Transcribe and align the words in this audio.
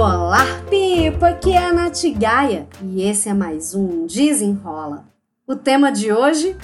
Olá, 0.00 0.44
Pipa! 0.70 1.30
Aqui 1.30 1.54
é 1.54 1.58
a 1.58 1.72
Nath 1.72 2.04
Gaia 2.16 2.68
e 2.80 3.02
esse 3.02 3.28
é 3.28 3.34
mais 3.34 3.74
um 3.74 4.06
Desenrola. 4.06 5.04
O 5.44 5.56
tema 5.56 5.90
de 5.90 6.12
hoje: 6.12 6.56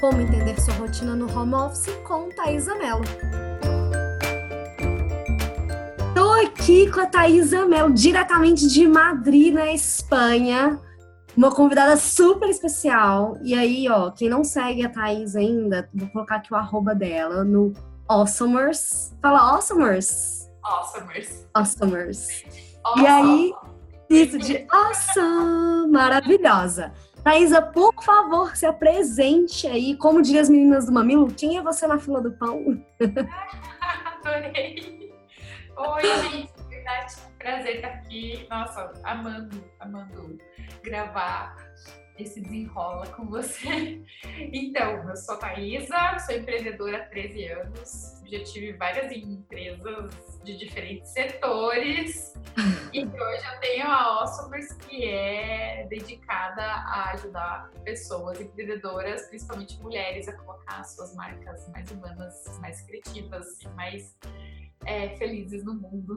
Como 0.00 0.22
entender 0.22 0.58
sua 0.58 0.72
rotina 0.72 1.14
no 1.14 1.30
home 1.30 1.52
office 1.52 1.94
com 2.06 2.30
Thaisa 2.30 2.74
Mello. 2.76 3.02
Tô 6.14 6.30
aqui 6.42 6.90
com 6.90 7.00
a 7.00 7.06
Thaisa 7.06 7.66
Mello, 7.66 7.92
diretamente 7.92 8.66
de 8.66 8.88
Madrid, 8.88 9.52
na 9.52 9.70
Espanha. 9.70 10.80
Uma 11.36 11.54
convidada 11.54 11.94
super 11.98 12.48
especial. 12.48 13.36
E 13.42 13.52
aí, 13.52 13.86
ó, 13.90 14.10
quem 14.12 14.30
não 14.30 14.42
segue 14.42 14.82
a 14.82 14.88
Thaís 14.88 15.36
ainda, 15.36 15.90
vou 15.92 16.08
colocar 16.08 16.36
aqui 16.36 16.54
o 16.54 16.56
arroba 16.56 16.94
dela 16.94 17.44
no 17.44 17.74
Awesomers. 18.08 19.14
Fala 19.20 19.40
Awesomers. 19.40 20.48
Awesomers. 20.64 21.46
Awesomers. 21.52 22.67
E 22.96 23.06
aí, 23.06 23.52
isso 24.08 24.38
de 24.38 24.66
awesome, 24.70 25.90
maravilhosa. 25.90 26.92
Thaisa, 27.22 27.60
por 27.60 27.92
favor, 28.02 28.56
se 28.56 28.64
apresente 28.64 29.66
aí. 29.66 29.96
Como 29.96 30.22
diriam 30.22 30.42
as 30.42 30.48
meninas 30.48 30.86
do 30.86 30.92
Mamilo, 30.92 31.32
quem 31.32 31.58
é 31.58 31.62
você 31.62 31.86
na 31.86 31.98
fila 31.98 32.20
do 32.20 32.32
pão? 32.32 32.82
Adorei. 34.22 35.12
Oi, 35.76 36.02
gente. 36.02 36.52
Verdade, 36.68 37.14
prazer 37.38 37.76
estar 37.76 37.88
aqui. 37.88 38.46
Nossa, 38.48 38.92
amando, 39.04 39.62
amando 39.80 40.38
gravar 40.82 41.56
esse 42.18 42.40
desenrola 42.40 43.06
com 43.08 43.26
você. 43.26 44.02
Então, 44.52 45.08
eu 45.08 45.16
sou 45.16 45.34
a 45.34 45.38
Thaisa, 45.38 46.18
sou 46.26 46.34
empreendedora 46.34 46.98
há 46.98 47.06
13 47.06 47.44
anos, 47.48 48.22
já 48.26 48.42
tive 48.44 48.72
várias 48.72 49.10
empresas 49.12 50.40
de 50.44 50.56
diferentes 50.56 51.10
setores. 51.10 52.34
E 52.90 53.04
hoje 53.04 53.44
eu 53.44 53.60
tenho 53.60 53.86
a 53.86 54.02
Awesomers 54.02 54.72
que 54.72 55.04
é 55.04 55.86
dedicada 55.90 56.62
a 56.62 57.10
ajudar 57.12 57.70
pessoas 57.84 58.40
empreendedoras, 58.40 59.28
principalmente 59.28 59.78
mulheres, 59.82 60.26
a 60.26 60.32
colocar 60.32 60.82
suas 60.84 61.14
marcas 61.14 61.68
mais 61.68 61.90
humanas, 61.90 62.58
mais 62.60 62.80
criativas 62.80 63.60
e 63.60 63.68
mais 63.68 64.16
é, 64.86 65.10
felizes 65.18 65.62
no 65.64 65.74
mundo 65.74 66.16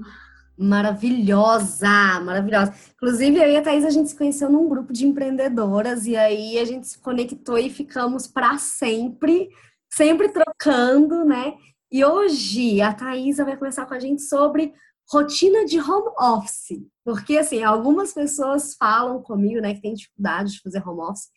maravilhosa, 0.57 2.19
maravilhosa. 2.21 2.73
Inclusive, 2.95 3.37
eu 3.37 3.49
e 3.49 3.57
a 3.57 3.61
Thaís, 3.61 3.85
a 3.85 3.89
gente 3.89 4.09
se 4.09 4.15
conheceu 4.15 4.49
num 4.49 4.67
grupo 4.67 4.93
de 4.93 5.05
empreendedoras 5.05 6.05
e 6.05 6.15
aí 6.15 6.57
a 6.59 6.65
gente 6.65 6.87
se 6.87 6.99
conectou 6.99 7.57
e 7.57 7.69
ficamos 7.69 8.27
para 8.27 8.57
sempre, 8.57 9.49
sempre 9.91 10.29
trocando, 10.29 11.25
né? 11.25 11.53
E 11.91 12.05
hoje 12.05 12.81
a 12.81 12.93
Thaisa 12.93 13.43
vai 13.43 13.57
conversar 13.57 13.85
com 13.85 13.93
a 13.93 13.99
gente 13.99 14.21
sobre 14.21 14.73
rotina 15.11 15.65
de 15.65 15.79
home 15.79 16.13
office. 16.17 16.81
Porque, 17.03 17.37
assim, 17.37 17.63
algumas 17.63 18.13
pessoas 18.13 18.75
falam 18.75 19.21
comigo, 19.21 19.59
né, 19.59 19.73
que 19.73 19.81
tem 19.81 19.93
dificuldade 19.93 20.53
de 20.53 20.61
fazer 20.61 20.87
home 20.87 21.01
office. 21.01 21.27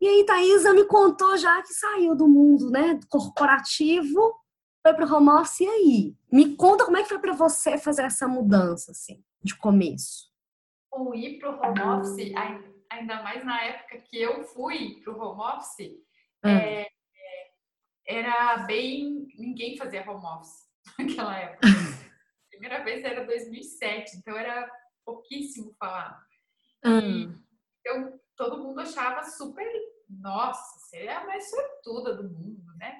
E 0.00 0.06
aí, 0.06 0.26
Thaisa 0.26 0.74
me 0.74 0.84
contou 0.84 1.36
já 1.38 1.62
que 1.62 1.72
saiu 1.72 2.14
do 2.14 2.28
mundo, 2.28 2.70
né, 2.70 2.98
corporativo 3.08 4.34
foi 4.82 4.94
para 4.94 5.06
o 5.06 5.14
home 5.14 5.30
office 5.30 5.60
e 5.60 5.68
aí? 5.68 6.16
Me 6.30 6.56
conta 6.56 6.84
como 6.84 6.96
é 6.96 7.02
que 7.02 7.08
foi 7.08 7.20
para 7.20 7.32
você 7.32 7.78
fazer 7.78 8.02
essa 8.02 8.26
mudança, 8.26 8.90
assim, 8.90 9.24
de 9.42 9.56
começo. 9.56 10.30
O 10.92 11.14
ir 11.14 11.38
para 11.38 11.50
o 11.50 11.60
home 11.60 11.80
office, 11.80 12.32
ainda 12.90 13.22
mais 13.22 13.44
na 13.44 13.62
época 13.62 13.98
que 13.98 14.20
eu 14.20 14.42
fui 14.42 15.00
para 15.02 15.12
o 15.12 15.18
home 15.18 15.40
office, 15.40 15.88
hum. 16.44 16.48
é, 16.48 16.88
era 18.06 18.58
bem. 18.58 19.28
ninguém 19.38 19.76
fazia 19.76 20.08
home 20.08 20.26
office 20.26 20.66
naquela 20.98 21.38
época. 21.38 21.68
A 21.68 21.70
primeira 22.50 22.84
vez 22.84 23.04
era 23.04 23.24
2007, 23.24 24.16
então 24.16 24.36
era 24.36 24.68
pouquíssimo 25.04 25.74
falar. 25.78 26.20
Hum. 26.84 27.40
eu, 27.84 28.20
todo 28.36 28.62
mundo 28.62 28.80
achava 28.80 29.22
super. 29.22 29.70
Nossa, 30.08 30.78
você 30.78 30.98
é 30.98 31.14
a 31.14 31.24
mais 31.24 31.48
sortuda 31.48 32.14
do 32.14 32.28
mundo, 32.28 32.64
né? 32.76 32.98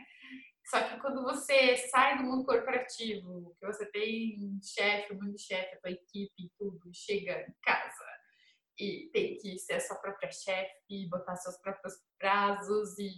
Só 0.73 0.83
que 0.85 0.99
quando 1.01 1.23
você 1.23 1.77
sai 1.77 2.17
do 2.17 2.25
mundo 2.25 2.47
corporativo, 2.47 3.55
que 3.61 3.67
você 3.67 3.85
tem 3.85 4.59
chefe, 4.63 5.13
um 5.13 5.17
mundo 5.17 5.35
de 5.35 5.43
chefe, 5.43 5.75
a 5.75 5.81
tua 5.81 5.91
equipe 5.91 6.33
e 6.39 6.51
tudo, 6.57 6.91
chega 6.95 7.43
em 7.43 7.55
casa 7.63 8.07
e 8.79 9.11
tem 9.13 9.37
que 9.37 9.59
ser 9.59 9.75
a 9.75 9.81
sua 9.81 9.97
própria 9.97 10.33
chefe, 10.33 11.07
botar 11.11 11.37
seus 11.37 11.59
próprios 11.59 11.93
prazos 12.19 12.99
e 12.99 13.13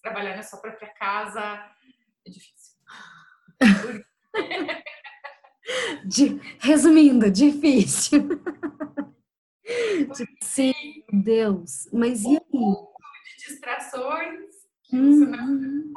trabalhar 0.00 0.36
na 0.36 0.44
sua 0.44 0.60
própria 0.60 0.88
casa, 0.94 1.68
é 2.24 2.30
difícil. 2.30 2.76
De, 6.06 6.40
resumindo, 6.60 7.28
difícil. 7.28 8.28
Sim, 10.42 11.04
Deus. 11.12 11.88
Mas 11.92 12.22
e 12.22 12.36
aí? 12.36 12.38
De 12.38 13.48
distrações 13.48 14.60
que 14.84 14.96
você 14.96 15.26
não 15.26 15.48
uhum. 15.48 15.92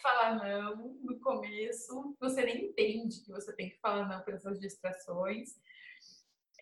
Falar 0.00 0.36
não 0.36 0.76
no 1.02 1.18
começo, 1.20 2.16
você 2.20 2.42
nem 2.44 2.66
entende 2.66 3.22
que 3.24 3.30
você 3.30 3.54
tem 3.54 3.70
que 3.70 3.78
falar 3.80 4.08
não 4.08 4.20
para 4.22 4.34
essas 4.34 4.58
distrações. 4.60 5.50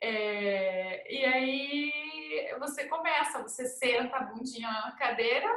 É, 0.00 1.12
e 1.12 1.24
aí 1.24 2.58
você 2.58 2.86
começa, 2.86 3.42
você 3.42 3.66
senta 3.66 4.16
a 4.16 4.24
bundinha 4.24 4.70
na 4.70 4.92
cadeira 4.92 5.48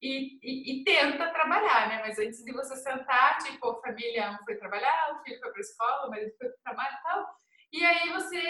e, 0.00 0.38
e, 0.42 0.80
e, 0.80 0.84
tenta 0.84 1.30
trabalhar, 1.30 1.88
né? 1.88 2.00
Mas 2.00 2.18
antes 2.18 2.42
de 2.44 2.52
você 2.52 2.74
sentar, 2.76 3.38
tipo, 3.38 3.68
a 3.68 3.80
família 3.80 4.38
foi 4.44 4.56
trabalhar, 4.56 5.14
o 5.14 5.22
filho 5.22 5.38
foi 5.38 5.50
para 5.50 5.58
a 5.58 5.60
escola, 5.60 6.06
o 6.06 6.10
marido 6.10 6.34
foi 6.38 6.48
para 6.48 6.56
o 6.56 6.62
trabalho 6.64 6.96
e 6.96 7.02
tal. 7.02 7.42
E 7.72 7.84
aí 7.84 8.12
você 8.12 8.42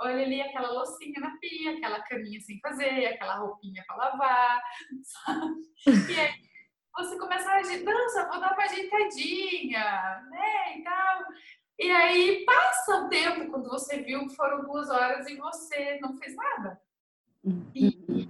olha 0.00 0.24
ali 0.24 0.40
aquela 0.40 0.72
loucinha 0.72 1.20
na 1.20 1.36
pia, 1.38 1.76
aquela 1.76 2.02
caminha 2.02 2.40
sem 2.40 2.58
fazer, 2.60 3.06
aquela 3.06 3.36
roupinha 3.36 3.84
para 3.86 3.96
lavar, 3.96 4.62
sabe? 5.04 6.12
E 6.12 6.20
aí 6.20 6.53
você 6.96 7.18
começa 7.18 7.48
a 7.50 7.56
agir, 7.56 7.84
dança, 7.84 8.28
vou 8.28 8.40
dar 8.40 8.52
uma 8.52 8.62
ajeitadinha, 8.62 10.22
né, 10.30 10.78
e 10.78 10.82
tal. 10.82 11.24
E 11.78 11.90
aí 11.90 12.44
passa 12.44 12.96
o 12.96 13.08
tempo, 13.08 13.50
quando 13.50 13.68
você 13.68 13.98
viu 14.02 14.28
que 14.28 14.36
foram 14.36 14.62
duas 14.62 14.88
horas 14.88 15.26
e 15.28 15.36
você 15.36 15.98
não 16.00 16.16
fez 16.16 16.36
nada. 16.36 16.80
E, 17.74 18.28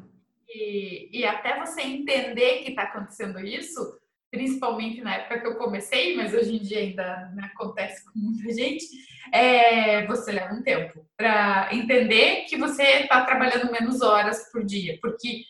e, 0.49 1.21
e 1.21 1.25
até 1.27 1.61
você 1.61 1.83
entender 1.83 2.63
que 2.63 2.71
está 2.71 2.85
acontecendo 2.85 3.39
isso, 3.39 4.01
principalmente 4.31 5.01
na 5.03 5.17
época 5.17 5.41
que 5.41 5.47
eu 5.47 5.57
comecei, 5.57 6.17
mas 6.17 6.33
hoje 6.33 6.57
em 6.57 6.59
dia 6.59 6.79
ainda 6.79 7.31
né, 7.35 7.51
acontece 7.55 8.05
com 8.05 8.19
muita 8.19 8.51
gente, 8.53 8.87
é, 9.31 10.07
você 10.07 10.33
leva 10.33 10.55
um 10.55 10.63
tempo 10.63 11.07
para 11.17 11.69
entender 11.73 12.47
que 12.47 12.57
você 12.57 12.83
está 12.83 13.25
trabalhando 13.25 13.71
menos 13.71 14.01
horas 14.01 14.51
por 14.51 14.65
dia. 14.65 14.99
Porque 15.01 15.45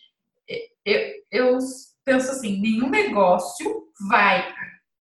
eu, 0.84 1.00
eu 1.30 1.58
penso 2.04 2.30
assim, 2.30 2.60
nenhum 2.60 2.90
negócio 2.90 3.88
vai 4.08 4.52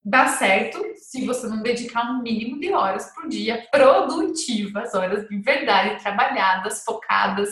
dar 0.05 0.29
certo 0.29 0.81
se 0.95 1.27
você 1.27 1.49
não 1.49 1.63
dedicar 1.63 2.11
um 2.11 2.23
mínimo 2.23 2.61
de 2.61 2.73
horas 2.73 3.13
por 3.13 3.29
dia 3.29 3.67
produtivas, 3.73 4.95
horas 4.95 5.29
de 5.29 5.37
verdade, 5.39 6.01
trabalhadas, 6.01 6.85
focadas, 6.85 7.51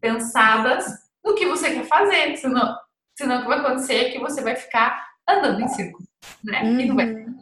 pensadas 0.00 0.86
no 1.22 1.34
que 1.34 1.46
você 1.46 1.74
quer 1.74 1.84
fazer. 1.84 2.36
Senão, 2.36 2.74
senão 3.16 3.38
o 3.38 3.42
que 3.42 3.48
vai 3.48 3.58
acontecer 3.58 3.94
é 3.94 4.10
que 4.10 4.18
você 4.18 4.40
vai 4.40 4.56
ficar 4.56 5.06
andando 5.28 5.60
em 5.60 5.68
círculo, 5.68 6.06
né? 6.42 6.62
Uhum. 6.62 6.80
E 6.80 6.86
não 6.86 6.96
vai 6.96 7.06
lugar. 7.06 7.34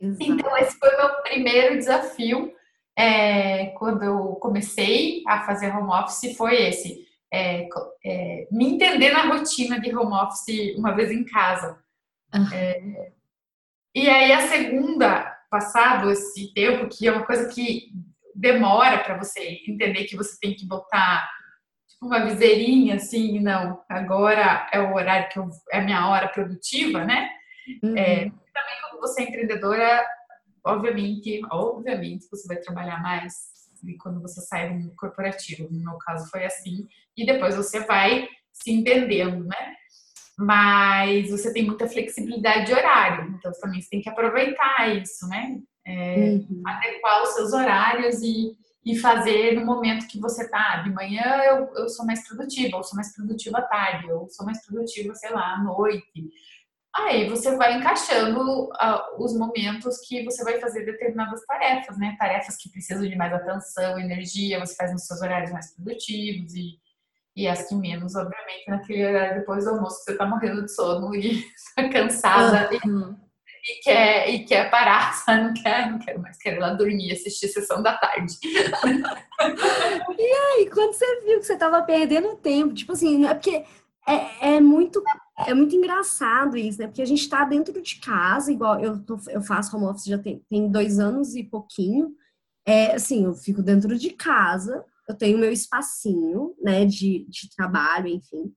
Então, 0.00 0.56
esse 0.58 0.78
foi 0.78 0.94
o 0.94 0.96
meu 0.98 1.22
primeiro 1.22 1.76
desafio 1.78 2.52
é, 2.98 3.66
quando 3.78 4.02
eu 4.02 4.34
comecei 4.36 5.22
a 5.26 5.42
fazer 5.42 5.74
home 5.74 5.90
office, 5.90 6.36
foi 6.36 6.68
esse 6.68 7.07
é, 7.32 7.68
é, 8.04 8.48
me 8.50 8.74
entender 8.74 9.10
na 9.10 9.26
rotina 9.26 9.80
de 9.80 9.94
home 9.94 10.14
office 10.14 10.76
uma 10.76 10.94
vez 10.94 11.10
em 11.10 11.24
casa. 11.24 11.78
Uhum. 12.34 12.52
É, 12.52 13.12
e 13.94 14.08
aí 14.08 14.32
a 14.32 14.46
segunda, 14.48 15.36
passado 15.50 16.10
esse 16.10 16.52
tempo, 16.54 16.88
que 16.88 17.06
é 17.06 17.12
uma 17.12 17.26
coisa 17.26 17.48
que 17.48 17.90
demora 18.34 18.98
para 18.98 19.18
você 19.18 19.60
entender 19.66 20.04
que 20.04 20.16
você 20.16 20.38
tem 20.40 20.54
que 20.54 20.66
botar 20.66 21.28
tipo, 21.88 22.06
uma 22.06 22.24
viseirinha 22.24 22.96
assim, 22.96 23.40
não, 23.40 23.82
agora 23.88 24.68
é 24.72 24.80
o 24.80 24.94
horário 24.94 25.28
que 25.30 25.38
eu, 25.38 25.48
é 25.72 25.78
a 25.78 25.84
minha 25.84 26.08
hora 26.08 26.28
produtiva, 26.28 27.04
né? 27.04 27.28
Uhum. 27.82 27.96
É, 27.96 28.16
também 28.20 28.80
quando 28.82 29.00
você 29.00 29.22
é 29.22 29.24
empreendedora, 29.24 30.06
obviamente, 30.64 31.40
obviamente 31.50 32.28
você 32.30 32.46
vai 32.46 32.58
trabalhar 32.58 33.02
mais 33.02 33.57
quando 34.00 34.20
você 34.20 34.40
sai 34.40 34.78
do 34.78 34.94
corporativo. 34.96 35.68
No 35.70 35.84
meu 35.84 35.98
caso 35.98 36.28
foi 36.30 36.44
assim. 36.44 36.86
E 37.16 37.26
depois 37.26 37.56
você 37.56 37.80
vai 37.80 38.28
se 38.52 38.70
entendendo, 38.70 39.44
né? 39.44 39.74
Mas 40.38 41.30
você 41.30 41.52
tem 41.52 41.64
muita 41.64 41.88
flexibilidade 41.88 42.66
de 42.66 42.72
horário. 42.72 43.34
Então 43.36 43.52
também 43.60 43.80
você 43.80 43.90
tem 43.90 44.00
que 44.00 44.08
aproveitar 44.08 44.96
isso, 44.96 45.26
né? 45.28 45.58
É, 45.86 46.14
uhum. 46.16 46.62
Adequar 46.66 47.22
os 47.22 47.30
seus 47.30 47.52
horários 47.52 48.20
e, 48.22 48.56
e 48.84 48.96
fazer 48.96 49.54
no 49.54 49.64
momento 49.64 50.06
que 50.06 50.20
você 50.20 50.48
tá. 50.48 50.82
De 50.82 50.90
manhã 50.90 51.24
eu, 51.44 51.70
eu 51.74 51.88
sou 51.88 52.04
mais 52.06 52.26
produtiva, 52.28 52.76
ou 52.76 52.84
sou 52.84 52.96
mais 52.96 53.14
produtiva 53.14 53.58
à 53.58 53.62
tarde, 53.62 54.10
ou 54.12 54.28
sou 54.28 54.44
mais 54.44 54.64
produtiva, 54.64 55.14
sei 55.14 55.30
lá, 55.30 55.54
à 55.54 55.62
noite. 55.62 56.30
Aí 56.96 57.28
você 57.28 57.54
vai 57.56 57.74
encaixando 57.74 58.40
uh, 58.64 59.22
os 59.22 59.36
momentos 59.36 59.98
que 60.00 60.24
você 60.24 60.42
vai 60.42 60.58
fazer 60.58 60.84
determinadas 60.84 61.44
tarefas, 61.44 61.98
né? 61.98 62.16
Tarefas 62.18 62.56
que 62.56 62.70
precisam 62.70 63.06
de 63.06 63.14
mais 63.14 63.32
atenção, 63.32 63.98
energia, 63.98 64.58
você 64.58 64.74
faz 64.74 64.92
nos 64.92 65.06
seus 65.06 65.20
horários 65.20 65.52
mais 65.52 65.74
produtivos 65.74 66.54
e, 66.54 66.78
e 67.36 67.46
as 67.46 67.68
que 67.68 67.74
menos, 67.74 68.16
obviamente, 68.16 68.68
naquele 68.68 69.06
horário 69.06 69.40
depois 69.40 69.64
do 69.64 69.70
almoço 69.70 70.02
você 70.02 70.16
tá 70.16 70.26
morrendo 70.26 70.64
de 70.64 70.74
sono 70.74 71.14
e 71.14 71.44
tá 71.76 71.88
cansada 71.88 72.70
uhum. 72.84 73.16
e, 73.46 73.72
e, 73.72 73.80
quer, 73.82 74.30
e 74.30 74.44
quer 74.44 74.70
parar, 74.70 75.12
sabe? 75.24 75.42
Não 75.42 75.54
quer, 75.54 75.90
não 75.90 75.98
quero 75.98 76.20
mais, 76.20 76.38
quero 76.38 76.56
ir 76.56 76.60
lá 76.60 76.72
dormir, 76.72 77.12
assistir 77.12 77.46
a 77.46 77.50
sessão 77.50 77.82
da 77.82 77.96
tarde. 77.98 78.34
e 80.18 80.22
aí, 80.22 80.70
quando 80.72 80.94
você 80.94 81.20
viu 81.20 81.38
que 81.38 81.46
você 81.46 81.56
tava 81.56 81.82
perdendo 81.82 82.34
tempo, 82.36 82.74
tipo 82.74 82.92
assim, 82.92 83.26
é 83.26 83.34
porque 83.34 83.64
é, 84.08 84.56
é 84.56 84.60
muito 84.60 85.02
é 85.46 85.54
muito 85.54 85.76
engraçado 85.76 86.56
isso, 86.56 86.80
né? 86.80 86.86
Porque 86.88 87.02
a 87.02 87.06
gente 87.06 87.20
está 87.20 87.44
dentro 87.44 87.80
de 87.80 88.00
casa, 88.00 88.50
igual 88.50 88.80
eu, 88.80 88.98
tô, 89.04 89.18
eu 89.28 89.40
faço 89.40 89.76
home 89.76 89.86
office 89.86 90.06
já 90.06 90.18
tem, 90.18 90.44
tem 90.50 90.70
dois 90.70 90.98
anos 90.98 91.36
e 91.36 91.44
pouquinho. 91.44 92.14
É, 92.66 92.94
assim, 92.94 93.24
eu 93.24 93.34
fico 93.34 93.62
dentro 93.62 93.96
de 93.96 94.10
casa, 94.10 94.84
eu 95.08 95.14
tenho 95.14 95.38
meu 95.38 95.52
espacinho, 95.52 96.54
né, 96.60 96.84
de, 96.84 97.24
de 97.28 97.48
trabalho, 97.56 98.08
enfim. 98.08 98.52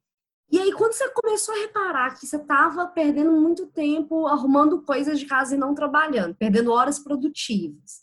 E 0.51 0.59
aí, 0.59 0.73
quando 0.73 0.93
você 0.93 1.07
começou 1.11 1.55
a 1.55 1.59
reparar 1.59 2.19
que 2.19 2.25
você 2.25 2.35
estava 2.35 2.87
perdendo 2.87 3.31
muito 3.31 3.67
tempo 3.67 4.27
arrumando 4.27 4.81
coisas 4.81 5.19
de 5.19 5.25
casa 5.25 5.55
e 5.55 5.57
não 5.57 5.73
trabalhando, 5.73 6.35
perdendo 6.35 6.73
horas 6.73 6.99
produtivas, 6.99 8.01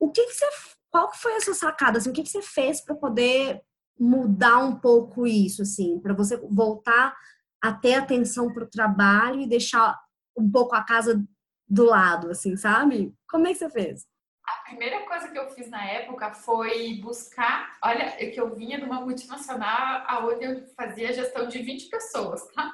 o 0.00 0.10
que, 0.10 0.24
que 0.24 0.32
você, 0.32 0.46
qual 0.90 1.12
foi 1.14 1.36
a 1.36 1.40
sua 1.40 1.54
sacada? 1.54 1.98
Assim, 1.98 2.10
o 2.10 2.12
que, 2.12 2.22
que 2.22 2.28
você 2.28 2.42
fez 2.42 2.80
para 2.80 2.96
poder 2.96 3.62
mudar 4.00 4.58
um 4.58 4.76
pouco 4.76 5.26
isso, 5.26 5.60
assim, 5.60 6.00
para 6.00 6.14
você 6.14 6.38
voltar 6.38 7.14
a 7.62 7.70
ter 7.70 7.94
atenção 7.94 8.50
para 8.50 8.64
o 8.64 8.70
trabalho 8.70 9.40
e 9.40 9.48
deixar 9.48 10.00
um 10.34 10.50
pouco 10.50 10.74
a 10.74 10.82
casa 10.82 11.22
do 11.68 11.84
lado, 11.84 12.30
assim, 12.30 12.56
sabe? 12.56 13.12
Como 13.28 13.46
é 13.46 13.52
que 13.52 13.58
você 13.58 13.68
fez? 13.68 14.06
A 14.42 14.62
primeira 14.70 15.00
coisa 15.06 15.28
que 15.28 15.38
eu 15.38 15.50
fiz 15.50 15.68
na 15.68 15.84
época 15.84 16.32
foi 16.32 16.94
buscar, 17.02 17.76
olha, 17.84 18.14
é 18.18 18.30
que 18.30 18.40
eu 18.40 18.54
vinha 18.56 18.78
de 18.78 18.84
uma 18.84 19.02
multinacional 19.02 20.02
aonde 20.06 20.44
eu 20.44 20.66
fazia 20.74 21.12
gestão 21.12 21.46
de 21.46 21.58
20 21.58 21.90
pessoas, 21.90 22.46
tá? 22.54 22.72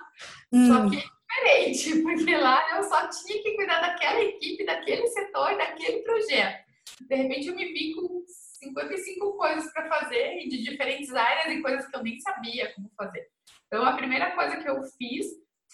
Hum. 0.52 0.69
Só 0.69 0.88
que 0.88 0.96
é 0.96 1.70
diferente, 1.70 2.02
porque 2.05 2.37
lá 2.37 2.76
eu 2.76 2.84
só 2.84 3.08
tinha 3.08 3.43
que 3.43 3.56
cuidar 3.56 3.81
daquela 3.81 4.20
equipe, 4.22 4.64
daquele 4.64 5.06
setor, 5.08 5.58
daquele 5.58 6.02
projeto. 6.02 6.64
De 7.00 7.17
repente 7.17 7.49
eu 7.49 7.56
me 7.56 7.72
vi 7.72 7.94
com 7.94 8.25
55 8.58 9.37
coisas 9.37 9.73
para 9.73 9.88
fazer 9.88 10.38
e 10.38 10.49
de 10.49 10.62
diferentes 10.62 11.14
áreas 11.14 11.56
e 11.56 11.62
coisas 11.62 11.87
que 11.87 11.97
eu 11.97 12.03
nem 12.03 12.19
sabia 12.20 12.73
como 12.75 12.91
fazer. 12.97 13.26
Então, 13.67 13.85
a 13.85 13.97
primeira 13.97 14.32
coisa 14.32 14.56
que 14.56 14.69
eu 14.69 14.82
fiz 14.99 15.26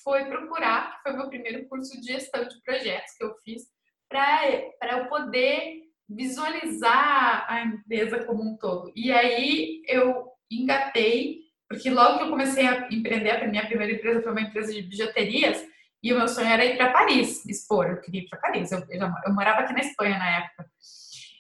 foi 0.03 0.25
procurar, 0.25 0.97
que 0.97 1.03
foi 1.03 1.13
meu 1.13 1.29
primeiro 1.29 1.69
curso 1.69 2.01
de 2.01 2.13
gestão 2.13 2.47
de 2.47 2.61
projetos 2.63 3.15
que 3.17 3.25
eu 3.25 3.35
fiz, 3.45 3.63
para 4.09 4.99
eu 4.99 5.07
poder 5.09 5.83
visualizar 6.09 7.47
a 7.49 7.65
empresa 7.65 8.25
como 8.25 8.43
um 8.43 8.57
todo. 8.57 8.93
E 8.95 9.11
aí 9.13 9.83
eu 9.87 10.29
engatei, 10.51 11.41
porque 11.69 11.91
logo 11.91 12.19
que 12.19 12.25
eu 12.25 12.31
comecei 12.31 12.67
a 12.67 12.89
empreender, 12.91 13.31
a 13.31 13.47
minha 13.47 13.67
primeira 13.67 13.93
empresa 13.93 14.23
foi 14.23 14.33
uma 14.33 14.43
empresa 14.43 14.73
de 14.73 14.83
bijuterias, 14.83 15.67
e 16.03 16.13
o 16.13 16.17
meu 16.17 16.27
sonho 16.27 16.49
era 16.49 16.65
ir 16.65 16.77
para 16.77 16.93
Paris, 16.93 17.47
expor, 17.47 17.87
eu 17.87 18.01
queria 18.01 18.23
ir 18.23 18.29
para 18.29 18.41
Paris. 18.41 18.73
Eu, 18.73 18.81
eu, 18.91 19.09
eu 19.25 19.33
morava 19.33 19.61
aqui 19.61 19.73
na 19.73 19.81
Espanha 19.81 20.19
na 20.19 20.39
época. 20.39 20.69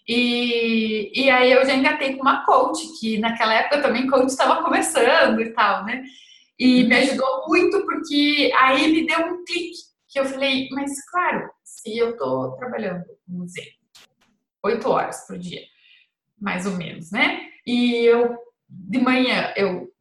E, 0.08 1.12
e 1.14 1.30
aí 1.30 1.52
eu 1.52 1.64
já 1.64 1.74
engatei 1.74 2.16
com 2.16 2.22
uma 2.22 2.44
coach, 2.44 2.98
que 2.98 3.18
naquela 3.18 3.54
época 3.54 3.82
também 3.82 4.08
coach 4.08 4.28
estava 4.28 4.62
começando 4.62 5.40
e 5.40 5.50
tal, 5.50 5.84
né? 5.84 6.02
E 6.58 6.84
me 6.84 6.96
ajudou 6.96 7.46
muito 7.48 7.84
porque 7.84 8.52
aí 8.58 8.92
me 8.92 9.06
deu 9.06 9.18
um 9.20 9.44
clique 9.44 9.78
que 10.08 10.20
eu 10.20 10.24
falei, 10.26 10.68
mas 10.72 10.92
claro, 11.10 11.50
se 11.64 11.96
eu 11.96 12.16
tô 12.16 12.52
trabalhando, 12.52 13.04
vamos 13.26 13.46
dizer, 13.46 13.68
oito 14.64 14.88
horas 14.88 15.26
por 15.26 15.38
dia, 15.38 15.62
mais 16.40 16.66
ou 16.66 16.72
menos, 16.72 17.10
né? 17.10 17.40
E 17.66 18.04
eu 18.04 18.36
de 18.88 18.98
manhã 18.98 19.52
eu 19.56 19.92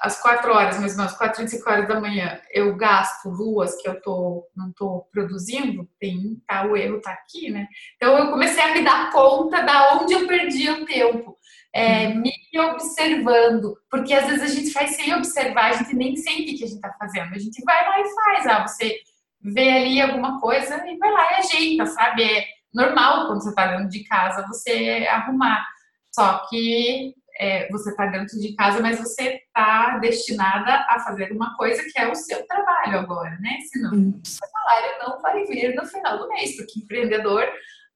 às 0.00 0.20
quatro 0.20 0.50
horas, 0.50 0.80
mais 0.80 0.92
ou 0.92 0.98
menos, 0.98 1.12
quatro 1.12 1.44
e 1.44 1.48
cinco 1.48 1.68
horas 1.68 1.86
da 1.86 2.00
manhã, 2.00 2.40
eu 2.50 2.74
gasto 2.74 3.28
luas 3.28 3.76
que 3.80 3.86
eu 3.86 4.00
tô, 4.00 4.48
não 4.56 4.72
tô 4.72 5.06
produzindo, 5.12 5.86
tem, 6.00 6.42
tá, 6.48 6.64
o 6.66 6.74
erro 6.74 7.00
tá 7.02 7.12
aqui, 7.12 7.50
né? 7.50 7.68
Então 7.96 8.16
eu 8.16 8.30
comecei 8.30 8.62
a 8.62 8.72
me 8.72 8.82
dar 8.82 9.12
conta 9.12 9.62
da 9.62 9.98
onde 9.98 10.14
eu 10.14 10.26
perdia 10.26 10.72
o 10.72 10.86
tempo, 10.86 11.36
é, 11.74 12.08
uhum. 12.08 12.22
me 12.22 12.60
observando, 12.60 13.76
porque 13.90 14.14
às 14.14 14.26
vezes 14.26 14.42
a 14.42 14.54
gente 14.54 14.72
faz 14.72 14.96
sem 14.96 15.14
observar, 15.14 15.66
a 15.66 15.72
gente 15.74 15.94
nem 15.94 16.16
sente 16.16 16.54
o 16.54 16.58
que 16.58 16.64
a 16.64 16.66
gente 16.66 16.80
tá 16.80 16.94
fazendo, 16.98 17.34
a 17.34 17.38
gente 17.38 17.62
vai 17.62 17.86
lá 17.86 18.00
e 18.00 18.14
faz, 18.14 18.46
ah, 18.46 18.66
você 18.66 18.96
vê 19.42 19.70
ali 19.70 20.00
alguma 20.00 20.40
coisa 20.40 20.82
e 20.86 20.96
vai 20.96 21.12
lá 21.12 21.32
e 21.32 21.34
ajeita, 21.34 21.86
sabe? 21.86 22.24
É 22.24 22.46
normal 22.72 23.26
quando 23.26 23.42
você 23.42 23.54
tá 23.54 23.66
dentro 23.66 23.88
de 23.90 24.02
casa 24.04 24.46
você 24.48 25.06
arrumar, 25.10 25.66
só 26.10 26.46
que 26.48 27.14
é, 27.40 27.66
você 27.70 27.88
está 27.88 28.04
dentro 28.04 28.38
de 28.38 28.54
casa, 28.54 28.82
mas 28.82 28.98
você 28.98 29.40
está 29.46 29.96
destinada 29.96 30.86
a 30.90 31.00
fazer 31.00 31.32
uma 31.32 31.56
coisa 31.56 31.82
que 31.90 31.98
é 31.98 32.06
o 32.06 32.14
seu 32.14 32.46
trabalho 32.46 32.98
agora, 32.98 33.30
né? 33.40 33.56
Senão 33.72 33.92
o 33.92 34.20
seu 34.22 34.46
salário 34.46 34.98
não 35.00 35.22
vai 35.22 35.42
vir 35.46 35.74
no 35.74 35.86
final 35.86 36.18
do 36.18 36.28
mês, 36.28 36.54
porque 36.56 36.80
empreendedor, 36.80 37.48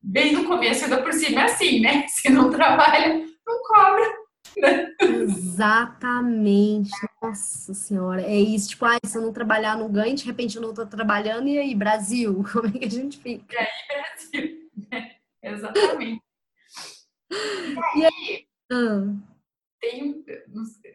bem 0.03 0.33
no 0.33 0.47
começo, 0.47 0.85
ainda 0.85 1.03
por 1.03 1.13
cima 1.13 1.43
é 1.43 1.45
assim, 1.45 1.81
né? 1.81 2.07
Se 2.09 2.31
não 2.31 2.51
trabalha, 2.51 3.23
não 3.47 3.63
cobra. 3.65 4.25
Exatamente, 5.01 6.91
nossa 7.21 7.75
senhora, 7.75 8.23
é 8.23 8.37
isso, 8.37 8.71
tipo, 8.71 8.87
ah, 8.87 8.99
se 9.05 9.19
eu 9.19 9.23
não 9.23 9.33
trabalhar, 9.33 9.77
não 9.77 9.91
ganho, 9.91 10.15
de 10.15 10.25
repente 10.25 10.57
eu 10.57 10.63
não 10.63 10.71
estou 10.71 10.87
trabalhando, 10.87 11.49
e 11.49 11.59
aí, 11.59 11.75
Brasil, 11.75 12.45
como 12.53 12.69
é 12.69 12.71
que 12.71 12.85
a 12.85 12.91
gente 12.91 13.19
fica? 13.19 13.53
E 13.53 13.59
aí, 13.59 13.69
Brasil, 14.31 14.71
exatamente. 15.43 16.23
E 17.97 18.05
aí, 18.05 18.47
hum 18.71 19.19
tem, 19.85 20.25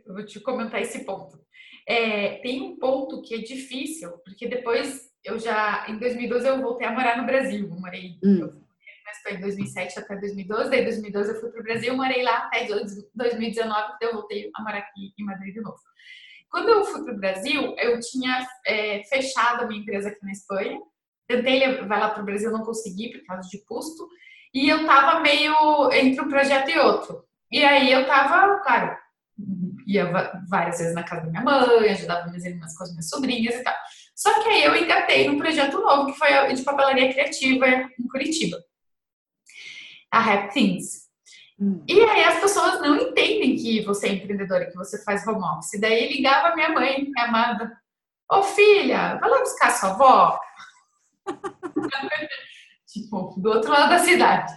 eu 0.06 0.14
vou 0.14 0.26
te 0.26 0.40
comentar 0.40 0.82
esse 0.82 1.06
ponto. 1.06 1.40
É, 1.88 2.38
tem 2.40 2.62
um 2.62 2.78
ponto 2.78 3.22
que 3.22 3.36
é 3.36 3.38
difícil, 3.40 4.12
porque 4.24 4.48
depois 4.48 5.10
eu 5.24 5.38
já, 5.38 5.86
em 5.88 5.98
2012 5.98 6.48
eu 6.48 6.62
voltei 6.62 6.88
a 6.88 6.92
morar 6.92 7.18
no 7.18 7.26
Brasil, 7.26 7.68
eu 7.68 7.80
morei 7.80 8.18
hum. 8.24 8.40
eu, 8.42 9.34
em 9.34 9.40
2007 9.40 10.00
até 10.00 10.16
2012, 10.16 10.70
daí 10.70 10.82
em 10.82 10.86
2012 10.86 11.30
eu 11.30 11.40
fui 11.40 11.50
para 11.50 11.60
o 11.60 11.64
Brasil, 11.64 11.96
morei 11.96 12.24
lá 12.24 12.38
até 12.38 12.66
2019, 12.66 13.94
então 13.96 14.10
eu 14.10 14.14
voltei 14.14 14.50
a 14.56 14.62
morar 14.62 14.80
aqui 14.80 15.14
em 15.18 15.26
Madrid 15.26 15.54
de 15.54 15.62
novo. 15.62 15.80
Quando 16.50 16.70
eu 16.70 16.84
fui 16.84 17.04
para 17.04 17.14
o 17.14 17.18
Brasil, 17.18 17.76
eu 17.78 18.00
tinha 18.00 18.48
é, 18.66 19.04
fechado 19.04 19.64
a 19.64 19.68
minha 19.68 19.82
empresa 19.82 20.10
aqui 20.10 20.24
na 20.24 20.32
Espanha, 20.32 20.80
tentei 21.28 21.60
levar 21.60 22.00
lá 22.00 22.10
para 22.10 22.24
o 22.24 22.26
Brasil, 22.26 22.52
não 22.52 22.64
consegui 22.64 23.12
por 23.12 23.26
causa 23.26 23.48
de 23.50 23.64
custo, 23.66 24.08
e 24.54 24.68
eu 24.70 24.86
tava 24.86 25.20
meio 25.20 25.92
entre 25.92 26.22
um 26.22 26.30
projeto 26.30 26.70
e 26.70 26.80
outro. 26.80 27.29
E 27.52 27.64
aí 27.64 27.92
eu 27.92 28.06
tava, 28.06 28.60
claro, 28.60 28.98
ia 29.88 30.12
várias 30.48 30.78
vezes 30.78 30.94
na 30.94 31.04
casa 31.04 31.22
da 31.22 31.30
minha 31.30 31.44
mãe, 31.44 31.90
ajudava 31.90 32.28
minhas 32.28 32.46
irmãs 32.46 32.78
com 32.78 32.84
as 32.84 32.92
minhas 32.92 33.10
sobrinhas 33.10 33.56
e 33.56 33.64
tal. 33.64 33.74
Só 34.16 34.44
que 34.44 34.50
aí 34.50 34.64
eu 34.64 34.76
engatei 34.76 35.28
num 35.28 35.38
projeto 35.38 35.80
novo, 35.80 36.12
que 36.12 36.18
foi 36.18 36.54
de 36.54 36.62
papelaria 36.62 37.12
criativa 37.12 37.66
em 37.68 38.08
Curitiba. 38.08 38.58
A 40.12 40.20
Rap 40.20 40.54
Things. 40.54 41.10
Hum. 41.60 41.84
E 41.88 42.02
aí 42.02 42.24
as 42.24 42.40
pessoas 42.40 42.82
não 42.82 42.96
entendem 42.98 43.56
que 43.56 43.84
você 43.84 44.08
é 44.08 44.14
empreendedora, 44.14 44.70
que 44.70 44.76
você 44.76 45.04
faz 45.04 45.26
home 45.28 45.44
office. 45.44 45.80
Daí 45.80 46.14
ligava 46.14 46.56
minha 46.56 46.70
mãe, 46.70 47.04
minha 47.04 47.26
amada. 47.26 47.78
Ô 48.32 48.44
filha, 48.44 49.16
vai 49.16 49.30
lá 49.30 49.40
buscar 49.40 49.72
sua 49.72 49.90
avó. 49.92 50.40
tipo, 52.88 53.36
do 53.38 53.50
outro 53.50 53.72
lado 53.72 53.90
da 53.90 54.00
cidade. 54.00 54.54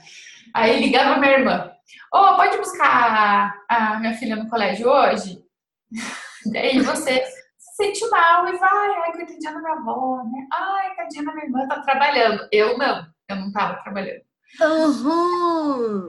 Aí 0.54 0.80
ligava 0.80 1.18
minha 1.18 1.32
irmã. 1.32 1.72
Oh, 2.12 2.36
pode 2.36 2.58
buscar 2.58 3.54
a 3.68 3.98
minha 3.98 4.14
filha 4.14 4.36
no 4.36 4.48
colégio 4.48 4.88
hoje? 4.88 5.42
Daí 6.52 6.80
você 6.80 7.24
se 7.24 7.76
sente 7.76 8.08
mal 8.10 8.48
e 8.48 8.56
vai, 8.58 8.90
ai, 9.02 9.12
coitadinha 9.12 9.52
da 9.52 9.58
minha 9.58 9.72
avó, 9.74 10.22
né? 10.24 10.46
Ai, 10.52 10.96
tadinha 10.96 11.24
da 11.24 11.32
minha 11.32 11.46
irmã, 11.46 11.68
tá 11.68 11.80
trabalhando. 11.82 12.48
Eu 12.50 12.76
não, 12.76 13.06
eu 13.28 13.36
não 13.36 13.52
tava 13.52 13.82
trabalhando. 13.82 14.22
Uhum. 14.60 16.08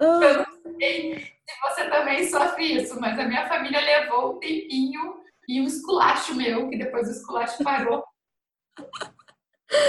Eu 0.00 0.36
não 0.38 0.78
sei 0.78 1.18
se 1.18 1.60
você 1.62 1.88
também 1.88 2.28
sofre 2.28 2.64
isso, 2.76 3.00
mas 3.00 3.18
a 3.18 3.24
minha 3.24 3.48
família 3.48 3.80
levou 3.80 4.36
um 4.36 4.38
tempinho 4.38 5.22
e 5.48 5.60
um 5.60 5.64
esculacho 5.64 6.34
meu, 6.34 6.68
que 6.68 6.76
depois 6.76 7.08
o 7.08 7.12
esculacho 7.12 7.64
parou. 7.64 8.04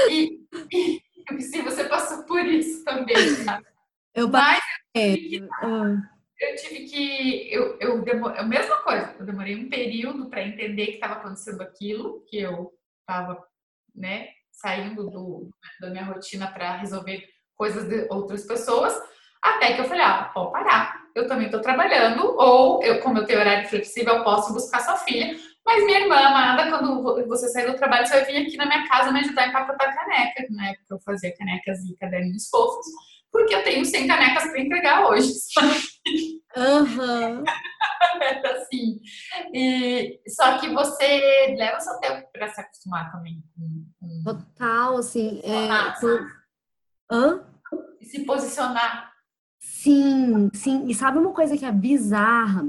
E, 0.10 0.40
e 0.72 1.42
se 1.42 1.62
você 1.62 1.84
passou 1.84 2.24
por 2.24 2.46
isso 2.46 2.84
também, 2.84 3.18
sabe? 3.44 3.66
Eu 4.20 4.28
Mas 4.28 4.62
eu 4.94 5.16
tive 5.16 5.30
que, 5.30 5.50
ah. 5.62 6.02
eu, 6.40 6.56
tive 6.58 6.86
que 6.86 7.54
eu, 7.54 7.78
eu 7.80 8.02
demorei, 8.02 8.38
a 8.38 8.44
mesma 8.44 8.78
coisa, 8.84 9.16
eu 9.18 9.26
demorei 9.26 9.56
um 9.56 9.70
período 9.70 10.30
para 10.30 10.44
entender 10.44 10.88
que 10.88 10.94
estava 10.96 11.14
acontecendo 11.14 11.62
aquilo, 11.62 12.24
que 12.28 12.38
eu 12.38 12.74
estava, 13.00 13.42
né, 13.96 14.28
saindo 14.52 15.10
do, 15.10 15.50
da 15.80 15.90
minha 15.90 16.04
rotina 16.04 16.52
para 16.52 16.76
resolver 16.76 17.26
coisas 17.56 17.88
de 17.88 18.08
outras 18.10 18.46
pessoas, 18.46 18.94
até 19.42 19.74
que 19.74 19.82
eu 19.82 19.86
falei, 19.86 20.04
ah, 20.04 20.30
pode 20.34 20.52
parar, 20.52 21.02
eu 21.16 21.26
também 21.26 21.46
estou 21.46 21.62
trabalhando, 21.62 22.36
ou 22.38 22.84
eu, 22.84 23.00
como 23.00 23.20
eu 23.20 23.26
tenho 23.26 23.40
horário 23.40 23.70
flexível, 23.70 24.16
eu 24.16 24.24
posso 24.26 24.54
buscar 24.54 24.82
sua 24.82 24.98
filha, 24.98 25.34
Mas 25.66 25.86
minha 25.86 26.00
irmã 26.00 26.16
amada, 26.16 26.70
quando 26.70 27.28
você 27.28 27.48
sair 27.48 27.68
do 27.68 27.78
trabalho, 27.78 28.06
você 28.06 28.14
vai 28.14 28.26
vir 28.26 28.38
aqui 28.38 28.58
na 28.58 28.66
minha 28.66 28.88
casa 28.88 29.12
me 29.12 29.20
ajudar 29.20 29.44
a 29.44 29.48
empacotar 29.50 29.96
caneca. 29.96 30.48
Na 30.50 30.70
época 30.70 30.86
eu 30.90 31.00
fazia 31.02 31.36
canecas 31.38 31.80
e 31.86 31.96
cadernos 31.96 32.50
fofos, 32.50 32.88
porque 33.32 33.56
eu 33.56 33.64
tenho 33.64 33.86
100 33.86 34.08
canecas 34.08 34.44
para 34.50 34.62
entregar 34.62 35.08
hoje. 35.08 35.32
Uhum. 36.56 37.44
assim. 38.46 39.02
E, 39.54 40.20
só 40.28 40.58
que 40.58 40.70
você 40.70 41.56
leva 41.58 41.80
seu 41.80 41.98
tempo 42.00 42.28
para 42.32 42.50
se 42.50 42.62
acostumar 42.62 43.12
também. 43.12 43.44
Total, 44.24 44.98
assim. 44.98 45.42
É. 45.44 45.68
Hã? 47.12 47.44
Se 48.02 48.26
posicionar. 48.26 49.12
Sim, 49.60 50.50
sim. 50.54 50.86
E 50.88 50.94
sabe 50.94 51.18
uma 51.18 51.34
coisa 51.34 51.58
que 51.58 51.66
é 51.66 51.72
bizarra? 51.72 52.66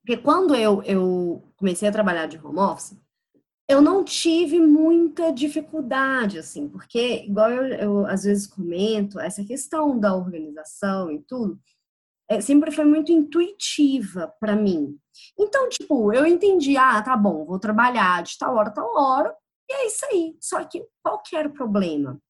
Porque 0.00 0.16
quando 0.22 0.54
eu, 0.54 0.82
eu 0.84 1.42
comecei 1.56 1.88
a 1.88 1.92
trabalhar 1.92 2.26
de 2.26 2.38
home 2.38 2.58
office, 2.58 2.96
eu 3.68 3.82
não 3.82 4.02
tive 4.02 4.58
muita 4.58 5.30
dificuldade, 5.30 6.38
assim, 6.38 6.68
porque, 6.68 7.24
igual 7.26 7.50
eu, 7.50 7.64
eu 7.74 8.06
às 8.06 8.24
vezes 8.24 8.46
comento, 8.46 9.20
essa 9.20 9.44
questão 9.44 9.98
da 9.98 10.16
organização 10.16 11.12
e 11.12 11.22
tudo, 11.22 11.60
é, 12.28 12.40
sempre 12.40 12.70
foi 12.70 12.84
muito 12.86 13.12
intuitiva 13.12 14.32
para 14.40 14.56
mim. 14.56 14.98
Então, 15.38 15.68
tipo, 15.68 16.12
eu 16.12 16.26
entendi, 16.26 16.76
ah, 16.76 17.02
tá 17.02 17.16
bom, 17.16 17.44
vou 17.44 17.58
trabalhar 17.58 18.22
de 18.22 18.38
tal 18.38 18.56
hora, 18.56 18.70
tal 18.70 18.94
hora, 18.96 19.34
e 19.68 19.72
é 19.72 19.86
isso 19.86 20.04
aí. 20.06 20.36
Só 20.40 20.64
que 20.64 20.82
qual 21.02 21.22
que 21.22 21.36
era 21.36 21.48
o 21.48 21.52
problema? 21.52 22.20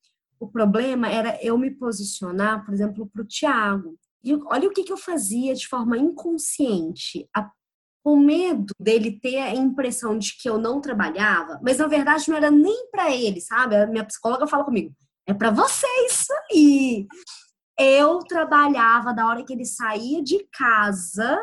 O 0.40 0.49
problema 0.49 1.09
era 1.09 1.38
eu 1.42 1.57
me 1.57 1.71
posicionar, 1.71 2.64
por 2.64 2.75
exemplo, 2.75 3.09
para 3.09 3.23
o 3.23 3.26
Tiago. 3.26 3.97
E 4.23 4.35
olha 4.35 4.68
o 4.68 4.73
que, 4.73 4.83
que 4.83 4.92
eu 4.92 4.97
fazia 4.97 5.54
de 5.54 5.66
forma 5.68 5.97
inconsciente. 5.97 7.28
A 7.35 7.50
com 8.02 8.17
medo 8.17 8.73
dele 8.81 9.19
ter 9.21 9.38
a 9.38 9.55
impressão 9.55 10.19
de 10.19 10.37
que 10.37 10.49
eu 10.49 10.59
não 10.59 10.81
trabalhava, 10.81 11.61
mas 11.62 11.78
na 11.78 11.87
verdade 11.87 12.28
não 12.28 12.37
era 12.37 12.50
nem 12.50 12.90
para 12.90 13.14
ele, 13.14 13.40
sabe? 13.40 13.76
A 13.76 13.87
minha 13.87 14.05
psicóloga 14.05 14.47
fala 14.47 14.64
comigo, 14.64 14.95
é 15.26 15.35
para 15.35 15.50
você 15.50 15.87
isso 16.07 16.33
aí. 16.50 17.07
Eu 17.78 18.21
trabalhava 18.21 19.12
da 19.12 19.26
hora 19.26 19.45
que 19.45 19.52
ele 19.52 19.64
saía 19.64 20.23
de 20.23 20.47
casa 20.52 21.38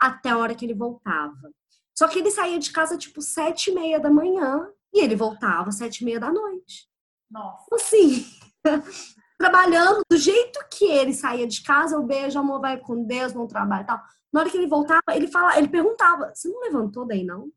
até 0.00 0.30
a 0.30 0.38
hora 0.38 0.54
que 0.54 0.64
ele 0.64 0.74
voltava. 0.74 1.50
Só 1.96 2.06
que 2.06 2.18
ele 2.18 2.30
saía 2.30 2.58
de 2.58 2.70
casa 2.70 2.96
tipo 2.96 3.20
sete 3.20 3.70
e 3.70 3.74
meia 3.74 3.98
da 3.98 4.10
manhã 4.10 4.68
e 4.92 5.00
ele 5.00 5.16
voltava 5.16 5.72
sete 5.72 6.00
e 6.00 6.04
meia 6.04 6.20
da 6.20 6.32
noite. 6.32 6.88
Nossa. 7.30 7.66
Assim, 7.74 8.26
trabalhando 9.38 10.02
do 10.09 10.09
jeito 10.20 10.60
que 10.70 10.84
ele 10.84 11.12
saía 11.12 11.46
de 11.46 11.62
casa, 11.62 11.98
o 11.98 12.06
beijo, 12.06 12.38
amor, 12.38 12.60
vai 12.60 12.78
com 12.78 13.02
Deus, 13.02 13.32
não 13.32 13.48
trabalha 13.48 13.82
e 13.82 13.86
tal. 13.86 14.00
Na 14.32 14.40
hora 14.40 14.50
que 14.50 14.56
ele 14.56 14.68
voltava, 14.68 15.02
ele 15.10 15.26
fala, 15.26 15.58
ele 15.58 15.68
perguntava: 15.68 16.32
"Você 16.32 16.48
não 16.48 16.60
levantou 16.60 17.04
daí 17.04 17.24
não?" 17.24 17.50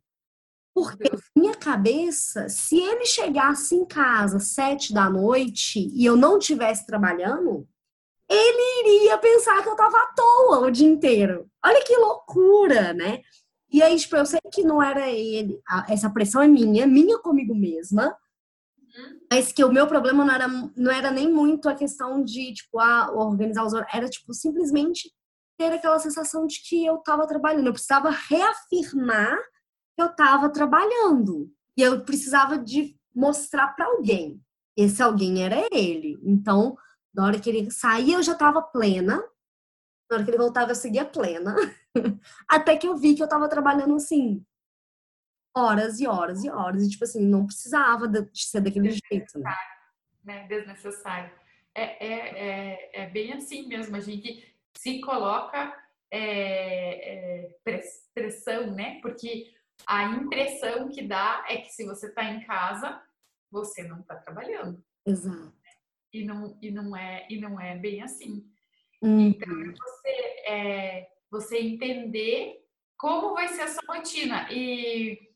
Porque 0.73 1.03
na 1.03 1.19
minha 1.35 1.55
cabeça, 1.55 2.49
se 2.49 2.79
ele 2.79 3.05
chegasse 3.05 3.75
em 3.75 3.85
casa 3.85 4.39
sete 4.39 4.91
da 4.91 5.07
noite 5.09 5.87
e 5.93 6.03
eu 6.03 6.15
não 6.15 6.39
estivesse 6.39 6.85
trabalhando, 6.87 7.67
ele 8.27 8.87
iria 8.87 9.17
pensar 9.19 9.61
que 9.61 9.69
eu 9.69 9.75
tava 9.75 9.97
à 9.97 10.07
toa 10.15 10.59
o 10.61 10.71
dia 10.71 10.87
inteiro. 10.87 11.47
Olha 11.63 11.83
que 11.83 11.95
loucura, 11.95 12.93
né? 12.93 13.21
E 13.71 13.81
aí, 13.81 13.95
tipo, 13.97 14.15
eu 14.15 14.25
sei 14.25 14.39
que 14.51 14.63
não 14.63 14.81
era 14.81 15.09
ele, 15.09 15.59
essa 15.87 16.09
pressão 16.09 16.41
é 16.41 16.47
minha, 16.47 16.85
minha 16.87 17.19
comigo 17.19 17.55
mesma. 17.55 18.15
Mas 19.31 19.51
que 19.51 19.63
o 19.63 19.71
meu 19.71 19.87
problema 19.87 20.23
não 20.23 20.33
era, 20.33 20.47
não 20.47 20.91
era 20.91 21.11
nem 21.11 21.31
muito 21.31 21.67
a 21.67 21.75
questão 21.75 22.23
de, 22.23 22.53
tipo, 22.53 22.79
ah, 22.79 23.11
organizar 23.11 23.65
os 23.65 23.73
horários, 23.73 23.95
era, 23.95 24.09
tipo, 24.09 24.33
simplesmente 24.33 25.11
ter 25.57 25.71
aquela 25.71 25.99
sensação 25.99 26.45
de 26.45 26.61
que 26.61 26.85
eu 26.85 26.95
estava 26.95 27.27
trabalhando. 27.27 27.67
Eu 27.67 27.73
precisava 27.73 28.09
reafirmar 28.09 29.37
que 29.95 30.01
eu 30.01 30.07
estava 30.07 30.49
trabalhando. 30.49 31.51
E 31.77 31.81
eu 31.81 32.03
precisava 32.03 32.57
de 32.57 32.95
mostrar 33.15 33.69
para 33.69 33.85
alguém. 33.85 34.41
Esse 34.77 35.01
alguém 35.01 35.43
era 35.43 35.67
ele. 35.71 36.19
Então, 36.23 36.75
na 37.13 37.25
hora 37.25 37.39
que 37.39 37.49
ele 37.49 37.71
saía, 37.71 38.17
eu 38.17 38.23
já 38.23 38.33
estava 38.33 38.61
plena. 38.61 39.17
Na 40.09 40.17
hora 40.17 40.23
que 40.23 40.31
ele 40.31 40.37
voltava, 40.37 40.71
eu 40.71 40.75
seguia 40.75 41.05
plena. 41.05 41.55
Até 42.49 42.75
que 42.77 42.87
eu 42.87 42.97
vi 42.97 43.15
que 43.15 43.21
eu 43.21 43.25
estava 43.25 43.47
trabalhando 43.47 43.95
assim, 43.95 44.43
horas 45.55 45.99
e 45.99 46.07
horas 46.07 46.43
e 46.43 46.49
horas. 46.49 46.83
E, 46.83 46.89
tipo 46.89 47.03
assim, 47.03 47.25
não 47.25 47.45
precisava 47.45 48.07
de 48.07 48.27
ser 48.35 48.61
daquele 48.61 48.91
jeito. 48.91 49.39
Né? 49.39 49.55
né? 50.23 50.47
Desnecessário. 50.47 51.31
É, 51.75 52.05
é, 52.05 52.13
é, 52.13 53.03
é 53.03 53.09
bem 53.09 53.33
assim 53.33 53.67
mesmo. 53.67 53.95
A 53.95 53.99
gente 53.99 54.43
se 54.75 54.99
coloca 55.01 55.75
é, 56.11 57.45
é, 57.45 57.55
pressão, 58.13 58.71
né? 58.71 58.99
Porque 59.01 59.51
a 59.87 60.03
impressão 60.05 60.89
que 60.89 61.01
dá 61.01 61.45
é 61.49 61.57
que 61.57 61.69
se 61.69 61.85
você 61.85 62.07
está 62.07 62.23
em 62.23 62.43
casa, 62.45 63.01
você 63.51 63.83
não 63.83 63.99
está 63.99 64.15
trabalhando. 64.15 64.83
Exato. 65.05 65.53
E 66.11 66.23
não, 66.23 66.57
e 66.61 66.69
não 66.69 66.95
é 66.95 67.25
e 67.29 67.41
não 67.41 67.59
é 67.59 67.75
bem 67.75 68.03
assim. 68.03 68.47
Uhum. 69.01 69.19
Então 69.19 69.49
você 69.49 70.09
é, 70.47 71.09
você 71.31 71.57
entender 71.57 72.63
como 72.95 73.33
vai 73.33 73.47
ser 73.47 73.63
a 73.63 73.67
sua 73.67 73.95
rotina 73.95 74.47
e 74.51 75.32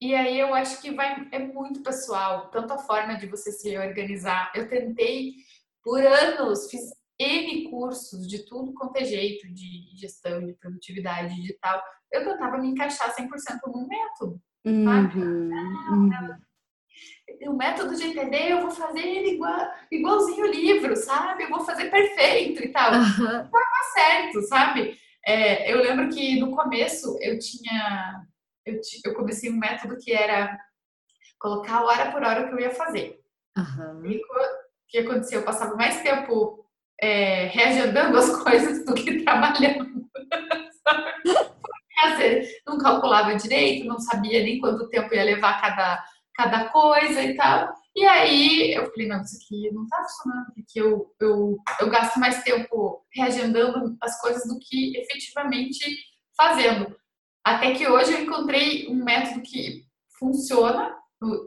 e 0.00 0.14
aí 0.14 0.38
eu 0.38 0.54
acho 0.54 0.80
que 0.80 0.90
vai 0.90 1.28
é 1.30 1.38
muito 1.38 1.82
pessoal, 1.82 2.50
tanto 2.50 2.72
a 2.72 2.78
forma 2.78 3.16
de 3.16 3.26
você 3.26 3.52
se 3.52 3.76
organizar. 3.76 4.50
Eu 4.54 4.68
tentei 4.68 5.34
por 5.82 6.00
anos, 6.00 6.70
fiz 6.70 6.80
N 7.18 7.68
cursos 7.68 8.26
de 8.26 8.46
tudo 8.46 8.72
quanto 8.72 8.96
é 8.96 9.04
jeito, 9.04 9.46
de 9.52 9.90
gestão, 9.94 10.46
de 10.46 10.54
produtividade 10.54 11.34
digital. 11.34 11.82
Eu 12.10 12.24
tentava 12.24 12.56
me 12.56 12.68
encaixar 12.68 13.14
100% 13.14 13.28
num 13.66 13.86
método, 13.86 14.40
uhum, 14.64 14.84
sabe? 14.84 15.22
Uhum. 15.22 16.36
O 17.42 17.52
método 17.56 17.94
de 17.94 18.04
entender, 18.04 18.52
eu 18.52 18.62
vou 18.62 18.70
fazer 18.70 19.00
ele 19.00 19.34
igual, 19.34 19.70
igualzinho 19.92 20.46
o 20.46 20.50
livro, 20.50 20.96
sabe? 20.96 21.44
Eu 21.44 21.50
vou 21.50 21.60
fazer 21.60 21.90
perfeito 21.90 22.64
e 22.64 22.68
tal. 22.68 22.92
Uhum. 22.92 23.26
Tava 23.26 23.84
certo, 23.94 24.42
sabe? 24.48 24.98
É, 25.24 25.70
eu 25.72 25.82
lembro 25.82 26.08
que 26.08 26.40
no 26.40 26.56
começo 26.56 27.18
eu 27.20 27.38
tinha... 27.38 28.26
Eu, 28.64 28.80
eu 29.04 29.14
comecei 29.14 29.50
um 29.50 29.58
método 29.58 29.96
que 29.96 30.12
era 30.12 30.58
colocar 31.38 31.82
hora 31.84 32.12
por 32.12 32.22
hora 32.22 32.42
o 32.42 32.48
que 32.48 32.54
eu 32.54 32.60
ia 32.60 32.70
fazer. 32.70 33.18
Uhum. 33.56 34.06
E 34.06 34.16
o 34.16 34.22
que 34.88 34.98
aconteceu? 34.98 35.40
Eu 35.40 35.44
passava 35.44 35.74
mais 35.76 36.02
tempo 36.02 36.64
é, 37.00 37.46
reagendando 37.46 38.18
as 38.18 38.30
coisas 38.42 38.84
do 38.84 38.94
que 38.94 39.22
trabalhando. 39.22 39.90
Não 42.66 42.78
calculava 42.78 43.34
direito, 43.34 43.86
não 43.86 43.98
sabia 43.98 44.42
nem 44.42 44.60
quanto 44.60 44.88
tempo 44.88 45.12
ia 45.14 45.24
levar 45.24 45.60
cada, 45.60 46.04
cada 46.34 46.68
coisa 46.68 47.22
e 47.22 47.36
tal. 47.36 47.72
E 47.94 48.04
aí 48.04 48.72
eu 48.72 48.90
falei, 48.90 49.08
não, 49.08 49.20
isso 49.20 49.36
aqui 49.36 49.70
não 49.72 49.86
tá 49.86 50.02
funcionando, 50.02 50.52
porque 50.54 50.80
eu, 50.80 51.14
eu, 51.20 51.58
eu 51.80 51.90
gasto 51.90 52.18
mais 52.18 52.42
tempo 52.42 53.04
reagendando 53.12 53.96
as 54.00 54.20
coisas 54.20 54.46
do 54.46 54.58
que 54.60 54.96
efetivamente 54.96 55.84
fazendo. 56.36 56.96
Até 57.44 57.72
que 57.72 57.88
hoje 57.88 58.12
eu 58.12 58.22
encontrei 58.22 58.88
um 58.88 59.04
método 59.04 59.42
que 59.42 59.84
funciona. 60.18 60.94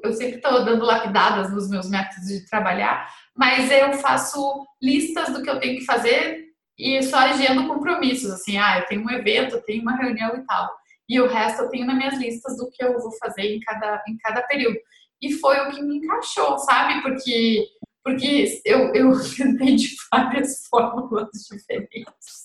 Eu 0.03 0.13
sempre 0.13 0.35
estou 0.35 0.63
dando 0.63 0.85
lapidadas 0.85 1.51
nos 1.51 1.69
meus 1.69 1.89
métodos 1.89 2.27
de 2.27 2.45
trabalhar, 2.47 3.11
mas 3.35 3.71
eu 3.71 3.93
faço 3.93 4.65
listas 4.81 5.33
do 5.33 5.41
que 5.41 5.49
eu 5.49 5.59
tenho 5.59 5.79
que 5.79 5.85
fazer 5.85 6.43
e 6.77 7.01
só 7.03 7.17
agendo 7.17 7.67
compromissos, 7.67 8.31
assim, 8.31 8.57
ah, 8.57 8.79
eu 8.79 8.85
tenho 8.85 9.03
um 9.03 9.09
evento, 9.09 9.55
eu 9.55 9.61
tenho 9.61 9.81
uma 9.81 9.95
reunião 9.95 10.35
e 10.35 10.45
tal. 10.45 10.69
E 11.07 11.19
o 11.19 11.27
resto 11.27 11.63
eu 11.63 11.69
tenho 11.69 11.85
nas 11.85 11.95
minhas 11.95 12.17
listas 12.17 12.57
do 12.57 12.69
que 12.71 12.83
eu 12.83 12.99
vou 12.99 13.11
fazer 13.17 13.55
em 13.55 13.59
cada, 13.59 14.03
em 14.07 14.17
cada 14.17 14.41
período. 14.43 14.77
E 15.21 15.33
foi 15.33 15.59
o 15.59 15.71
que 15.71 15.81
me 15.81 15.97
encaixou, 15.97 16.57
sabe? 16.59 17.01
Porque, 17.01 17.67
porque 18.03 18.61
eu, 18.65 18.93
eu 18.93 19.11
tentei 19.37 19.75
de 19.75 19.95
várias 20.11 20.65
fórmulas 20.69 21.29
diferentes. 21.51 22.42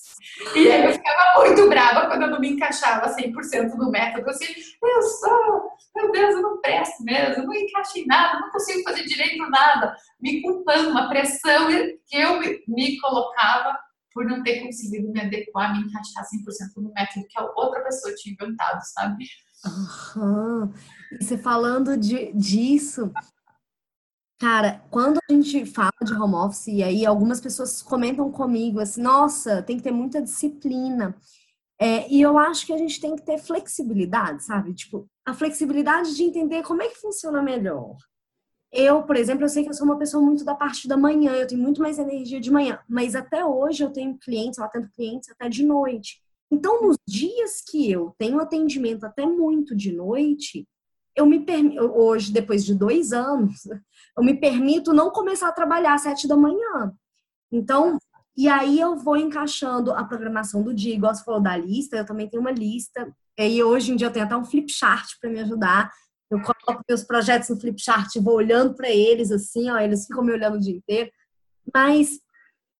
E 0.55 0.71
aí 0.71 0.85
eu 0.85 0.93
ficava 0.93 1.45
muito 1.45 1.67
brava 1.67 2.07
quando 2.07 2.23
eu 2.23 2.29
não 2.29 2.39
me 2.39 2.51
encaixava 2.51 3.13
100% 3.13 3.73
no 3.75 3.91
método. 3.91 4.29
Assim, 4.29 4.45
eu 4.81 5.01
sou, 5.01 5.69
meu 5.95 6.11
Deus, 6.11 6.35
eu 6.35 6.41
não 6.41 6.61
presto 6.61 7.03
mesmo, 7.03 7.35
eu 7.35 7.45
não 7.45 7.53
encaixo 7.53 7.97
em 7.97 8.05
nada, 8.05 8.39
não 8.39 8.49
consigo 8.49 8.83
fazer 8.83 9.03
direito 9.03 9.49
nada. 9.49 9.95
Me 10.21 10.41
culpando, 10.41 10.89
uma 10.89 11.09
pressão 11.09 11.67
que 11.67 12.17
eu 12.17 12.39
me 12.67 12.99
colocava 12.99 13.77
por 14.13 14.25
não 14.25 14.41
ter 14.43 14.61
conseguido 14.61 15.11
me 15.11 15.21
adequar, 15.21 15.73
me 15.73 15.85
encaixar 15.85 16.23
100% 16.23 16.81
no 16.81 16.91
método 16.93 17.27
que 17.29 17.39
a 17.39 17.43
outra 17.55 17.81
pessoa 17.83 18.13
tinha 18.15 18.33
inventado, 18.33 18.81
sabe? 18.83 19.25
Uhum. 20.15 20.73
Você 21.19 21.37
falando 21.37 21.97
de, 21.97 22.31
disso, 22.33 23.11
Cara, 24.39 24.81
quando 24.89 25.17
a 25.17 25.33
gente 25.33 25.65
fala 25.65 25.91
de 26.01 26.13
home 26.13 26.35
office, 26.35 26.67
e 26.67 26.81
aí 26.81 27.05
algumas 27.05 27.41
pessoas 27.41 27.81
comentam 27.81 28.31
comigo 28.31 28.79
assim, 28.79 29.01
nossa, 29.01 29.61
tem 29.61 29.75
que 29.75 29.83
ter 29.83 29.91
muita 29.91 30.21
disciplina. 30.21 31.13
É, 31.79 32.09
e 32.09 32.21
eu 32.21 32.37
acho 32.37 32.65
que 32.65 32.73
a 32.73 32.77
gente 32.77 33.01
tem 33.01 33.15
que 33.17 33.23
ter 33.23 33.37
flexibilidade, 33.37 34.43
sabe? 34.45 34.73
Tipo, 34.73 35.09
a 35.25 35.33
flexibilidade 35.33 36.15
de 36.15 36.23
entender 36.23 36.63
como 36.63 36.81
é 36.81 36.87
que 36.87 37.01
funciona 37.01 37.41
melhor. 37.41 37.97
Eu, 38.71 39.03
por 39.03 39.17
exemplo, 39.17 39.45
eu 39.45 39.49
sei 39.49 39.63
que 39.63 39.69
eu 39.69 39.73
sou 39.73 39.85
uma 39.87 39.97
pessoa 39.99 40.23
muito 40.23 40.45
da 40.45 40.55
parte 40.55 40.87
da 40.87 40.97
manhã, 40.97 41.33
eu 41.33 41.47
tenho 41.47 41.61
muito 41.61 41.81
mais 41.81 41.99
energia 41.99 42.39
de 42.39 42.51
manhã, 42.51 42.79
mas 42.87 43.15
até 43.15 43.43
hoje 43.45 43.83
eu 43.83 43.91
tenho 43.91 44.17
clientes, 44.19 44.59
eu 44.59 44.65
atendo 44.65 44.89
clientes 44.95 45.29
até 45.31 45.49
de 45.49 45.65
noite. 45.65 46.21
Então, 46.51 46.81
nos 46.81 46.97
dias 47.07 47.61
que 47.67 47.91
eu 47.91 48.15
tenho 48.17 48.39
atendimento 48.39 49.05
até 49.05 49.25
muito 49.25 49.75
de 49.75 49.91
noite, 49.91 50.67
eu 51.19 51.25
me 51.25 51.45
hoje, 51.79 52.31
depois 52.31 52.63
de 52.63 52.73
dois 52.73 53.11
anos, 53.11 53.65
eu 54.17 54.23
me 54.23 54.39
permito 54.39 54.93
não 54.93 55.11
começar 55.11 55.49
a 55.49 55.53
trabalhar 55.53 55.93
às 55.93 56.01
sete 56.01 56.27
da 56.27 56.37
manhã. 56.37 56.93
Então, 57.51 57.97
e 58.37 58.47
aí 58.47 58.79
eu 58.79 58.95
vou 58.95 59.17
encaixando 59.17 59.91
a 59.91 60.03
programação 60.03 60.63
do 60.63 60.73
dia, 60.73 60.95
igual 60.95 61.13
você 61.13 61.23
falou 61.23 61.41
da 61.41 61.57
lista, 61.57 61.97
eu 61.97 62.05
também 62.05 62.29
tenho 62.29 62.41
uma 62.41 62.51
lista. 62.51 63.13
E 63.37 63.61
hoje 63.61 63.91
em 63.91 63.95
dia 63.95 64.07
eu 64.07 64.13
tenho 64.13 64.25
até 64.25 64.35
um 64.35 64.45
flip 64.45 64.71
chart 64.71 65.05
para 65.19 65.29
me 65.29 65.41
ajudar. 65.41 65.91
Eu 66.31 66.39
coloco 66.41 66.83
meus 66.87 67.03
projetos 67.03 67.49
no 67.49 67.59
flip 67.59 67.81
chart, 67.81 68.15
vou 68.21 68.35
olhando 68.35 68.75
para 68.75 68.89
eles 68.89 69.31
assim, 69.31 69.69
ó, 69.69 69.77
eles 69.77 70.05
ficam 70.05 70.23
me 70.23 70.31
olhando 70.31 70.55
o 70.55 70.59
dia 70.59 70.75
inteiro. 70.75 71.11
Mas 71.73 72.19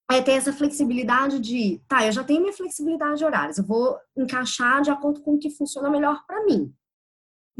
é 0.09 0.21
ter 0.21 0.31
essa 0.31 0.53
flexibilidade 0.53 1.39
de, 1.39 1.81
tá, 1.87 2.05
eu 2.05 2.11
já 2.11 2.23
tenho 2.23 2.41
minha 2.41 2.53
flexibilidade 2.53 3.17
de 3.17 3.25
horários, 3.25 3.57
eu 3.57 3.63
vou 3.63 3.97
encaixar 4.17 4.81
de 4.81 4.89
acordo 4.89 5.21
com 5.21 5.35
o 5.35 5.39
que 5.39 5.49
funciona 5.49 5.89
melhor 5.89 6.23
para 6.25 6.45
mim. 6.45 6.73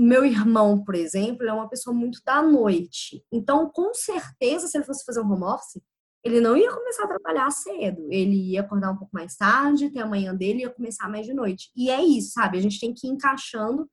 Meu 0.01 0.23
irmão, 0.23 0.81
por 0.81 0.95
exemplo, 0.95 1.45
é 1.45 1.51
uma 1.51 1.67
pessoa 1.67 1.93
muito 1.93 2.21
da 2.23 2.41
noite. 2.41 3.21
Então, 3.29 3.69
com 3.69 3.93
certeza, 3.93 4.65
se 4.65 4.77
ele 4.77 4.85
fosse 4.85 5.03
fazer 5.03 5.19
um 5.19 5.29
home 5.29 5.43
office, 5.43 5.83
ele 6.23 6.39
não 6.39 6.55
ia 6.55 6.73
começar 6.73 7.03
a 7.03 7.07
trabalhar 7.09 7.51
cedo. 7.51 8.07
Ele 8.09 8.53
ia 8.53 8.61
acordar 8.61 8.91
um 8.91 8.95
pouco 8.95 9.13
mais 9.13 9.35
tarde, 9.35 9.91
ter 9.91 9.99
a 9.99 10.05
manhã 10.05 10.33
dele 10.33 10.61
ia 10.61 10.69
começar 10.69 11.09
mais 11.09 11.25
de 11.25 11.33
noite. 11.33 11.69
E 11.75 11.89
é 11.91 12.01
isso, 12.01 12.31
sabe? 12.31 12.57
A 12.57 12.61
gente 12.61 12.79
tem 12.79 12.93
que 12.93 13.07
ir 13.07 13.09
encaixando 13.09 13.91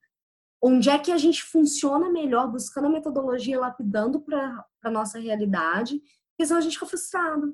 onde 0.62 0.88
é 0.88 0.96
que 0.96 1.10
a 1.10 1.18
gente 1.18 1.42
funciona 1.42 2.08
melhor, 2.08 2.52
buscando 2.52 2.86
a 2.86 2.90
metodologia, 2.90 3.58
lapidando 3.58 4.20
para 4.20 4.64
a 4.84 4.90
nossa 4.90 5.18
realidade, 5.18 5.98
porque 6.30 6.46
senão 6.46 6.58
a 6.58 6.62
gente 6.62 6.74
fica 6.74 6.86
frustrado. 6.86 7.52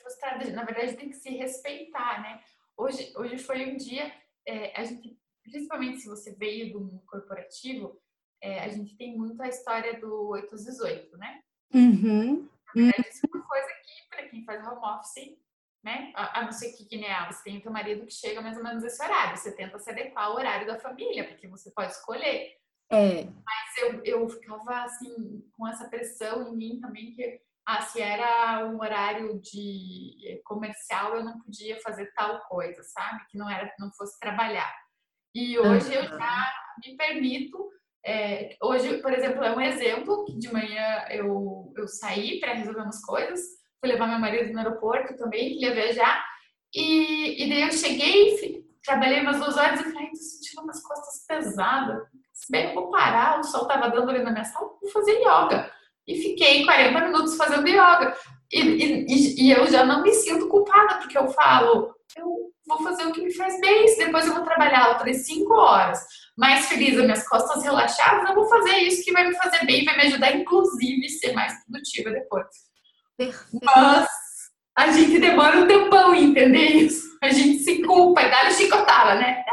Frustrada, 0.00 0.50
na 0.50 0.64
verdade 0.64 0.96
tem 0.96 1.10
que 1.10 1.16
se 1.16 1.28
respeitar, 1.28 2.22
né? 2.22 2.40
Hoje, 2.74 3.12
hoje 3.18 3.36
foi 3.36 3.70
um 3.70 3.76
dia, 3.76 4.10
é, 4.46 4.80
a 4.80 4.82
gente 4.82 5.18
principalmente 5.50 6.00
se 6.00 6.08
você 6.08 6.34
veio 6.34 6.72
do 6.72 6.80
mundo 6.80 7.02
corporativo, 7.06 8.00
é, 8.42 8.60
a 8.60 8.68
gente 8.68 8.96
tem 8.96 9.16
muito 9.16 9.40
a 9.42 9.48
história 9.48 9.98
do 9.98 10.28
8 10.28 10.54
às 10.54 10.64
18, 10.64 11.16
né? 11.16 11.40
Uhum. 11.74 12.48
Verdade, 12.74 13.08
isso 13.08 13.26
é 13.26 13.36
uma 13.36 13.46
coisa 13.46 13.66
que, 13.66 14.08
para 14.10 14.28
quem 14.28 14.44
faz 14.44 14.66
home 14.66 14.84
office, 14.84 15.38
né? 15.82 16.12
A, 16.14 16.40
a 16.40 16.44
não 16.44 16.52
ser 16.52 16.72
que, 16.72 16.84
que 16.84 16.96
nem 16.96 17.10
ah, 17.10 17.30
você 17.30 17.42
tem 17.44 17.58
o 17.58 17.62
teu 17.62 17.72
marido 17.72 18.06
que 18.06 18.12
chega 18.12 18.40
mais 18.42 18.56
ou 18.56 18.62
menos 18.62 18.84
esse 18.84 19.02
horário, 19.02 19.36
você 19.36 19.52
tenta 19.52 19.78
se 19.78 19.90
adequar 19.90 20.26
ao 20.26 20.36
horário 20.36 20.66
da 20.66 20.78
família, 20.78 21.26
porque 21.28 21.48
você 21.48 21.70
pode 21.70 21.92
escolher. 21.92 22.56
É. 22.90 23.24
Mas 23.24 23.78
eu, 23.78 24.04
eu 24.04 24.28
ficava, 24.28 24.84
assim, 24.84 25.42
com 25.56 25.66
essa 25.66 25.88
pressão 25.88 26.48
em 26.48 26.56
mim 26.56 26.80
também, 26.80 27.12
que 27.12 27.40
ah, 27.66 27.82
se 27.82 28.00
era 28.00 28.64
um 28.66 28.78
horário 28.80 29.40
de 29.40 30.16
eh, 30.24 30.40
comercial, 30.44 31.16
eu 31.16 31.24
não 31.24 31.40
podia 31.40 31.80
fazer 31.80 32.12
tal 32.14 32.40
coisa, 32.46 32.80
sabe? 32.84 33.26
Que 33.28 33.36
não 33.36 33.50
era, 33.50 33.74
não 33.80 33.92
fosse 33.92 34.20
trabalhar. 34.20 34.72
E 35.36 35.58
hoje 35.58 35.94
eu 35.94 36.02
já 36.02 36.50
me 36.82 36.96
permito. 36.96 37.68
É, 38.02 38.56
hoje, 38.62 39.02
por 39.02 39.12
exemplo, 39.12 39.44
é 39.44 39.54
um 39.54 39.60
exemplo 39.60 40.24
que 40.24 40.38
de 40.38 40.50
manhã 40.50 41.04
eu, 41.10 41.74
eu 41.76 41.86
saí 41.86 42.40
para 42.40 42.54
resolver 42.54 42.80
umas 42.80 43.04
coisas, 43.04 43.40
fui 43.78 43.90
levar 43.90 44.06
meu 44.06 44.18
marido 44.18 44.50
no 44.50 44.58
aeroporto 44.60 45.14
também, 45.14 45.50
que 45.50 45.66
ia 45.66 45.74
viajar, 45.74 46.24
e, 46.74 47.44
e 47.44 47.50
daí 47.50 47.62
eu 47.64 47.72
cheguei, 47.72 48.64
trabalhei 48.82 49.20
umas 49.20 49.38
duas 49.38 49.58
horas 49.58 49.80
e 49.80 49.92
falei, 49.92 50.08
tô 50.08 50.16
sentindo 50.16 50.62
umas 50.62 50.82
costas 50.82 51.26
pesadas. 51.26 52.02
Se 52.32 52.50
bem, 52.50 52.68
eu 52.68 52.74
vou 52.74 52.90
parar, 52.90 53.38
o 53.38 53.44
sol 53.44 53.66
tava 53.66 53.90
dando 53.90 54.08
ali 54.08 54.22
na 54.22 54.30
minha 54.30 54.44
sala, 54.44 54.70
vou 54.80 54.90
fazer 54.90 55.20
yoga. 55.20 55.70
E 56.06 56.16
fiquei 56.16 56.64
40 56.64 56.98
minutos 56.98 57.36
fazendo 57.36 57.68
yoga. 57.68 58.16
E, 58.50 58.60
e, 58.60 59.48
e 59.48 59.50
eu 59.50 59.66
já 59.66 59.84
não 59.84 60.02
me 60.02 60.14
sinto 60.14 60.48
culpada, 60.48 60.94
porque 60.94 61.18
eu 61.18 61.28
falo, 61.28 61.94
eu 62.16 62.50
vou 62.66 62.82
fazer 62.82 63.04
o 63.06 63.12
que 63.12 63.22
me 63.22 63.32
faz 63.32 63.60
bem. 63.60 63.86
Se 63.88 63.98
depois 63.98 64.26
eu 64.26 64.34
vou 64.34 64.44
trabalhar 64.44 64.90
outras 64.90 65.26
cinco 65.26 65.54
horas, 65.54 66.00
mais 66.36 66.66
feliz, 66.66 66.96
as 66.96 67.04
minhas 67.04 67.28
costas 67.28 67.62
relaxadas, 67.62 68.28
eu 68.28 68.34
vou 68.34 68.48
fazer 68.48 68.76
isso 68.78 69.04
que 69.04 69.12
vai 69.12 69.28
me 69.28 69.36
fazer 69.36 69.64
bem, 69.66 69.84
vai 69.84 69.96
me 69.96 70.02
ajudar, 70.04 70.34
inclusive, 70.34 71.06
a 71.06 71.08
ser 71.08 71.32
mais 71.32 71.52
produtiva 71.64 72.10
depois. 72.10 72.46
Perfeito. 73.16 73.64
Mas 73.64 74.08
a 74.76 74.90
gente 74.92 75.18
demora 75.18 75.58
um 75.58 75.66
tempão 75.66 76.14
em 76.14 76.30
entender 76.30 76.66
isso. 76.66 77.16
A 77.22 77.30
gente 77.30 77.58
se 77.60 77.82
culpa 77.82 78.22
e 78.22 78.30
dá 78.30 78.50
chicotada, 78.50 79.14
né? 79.14 79.44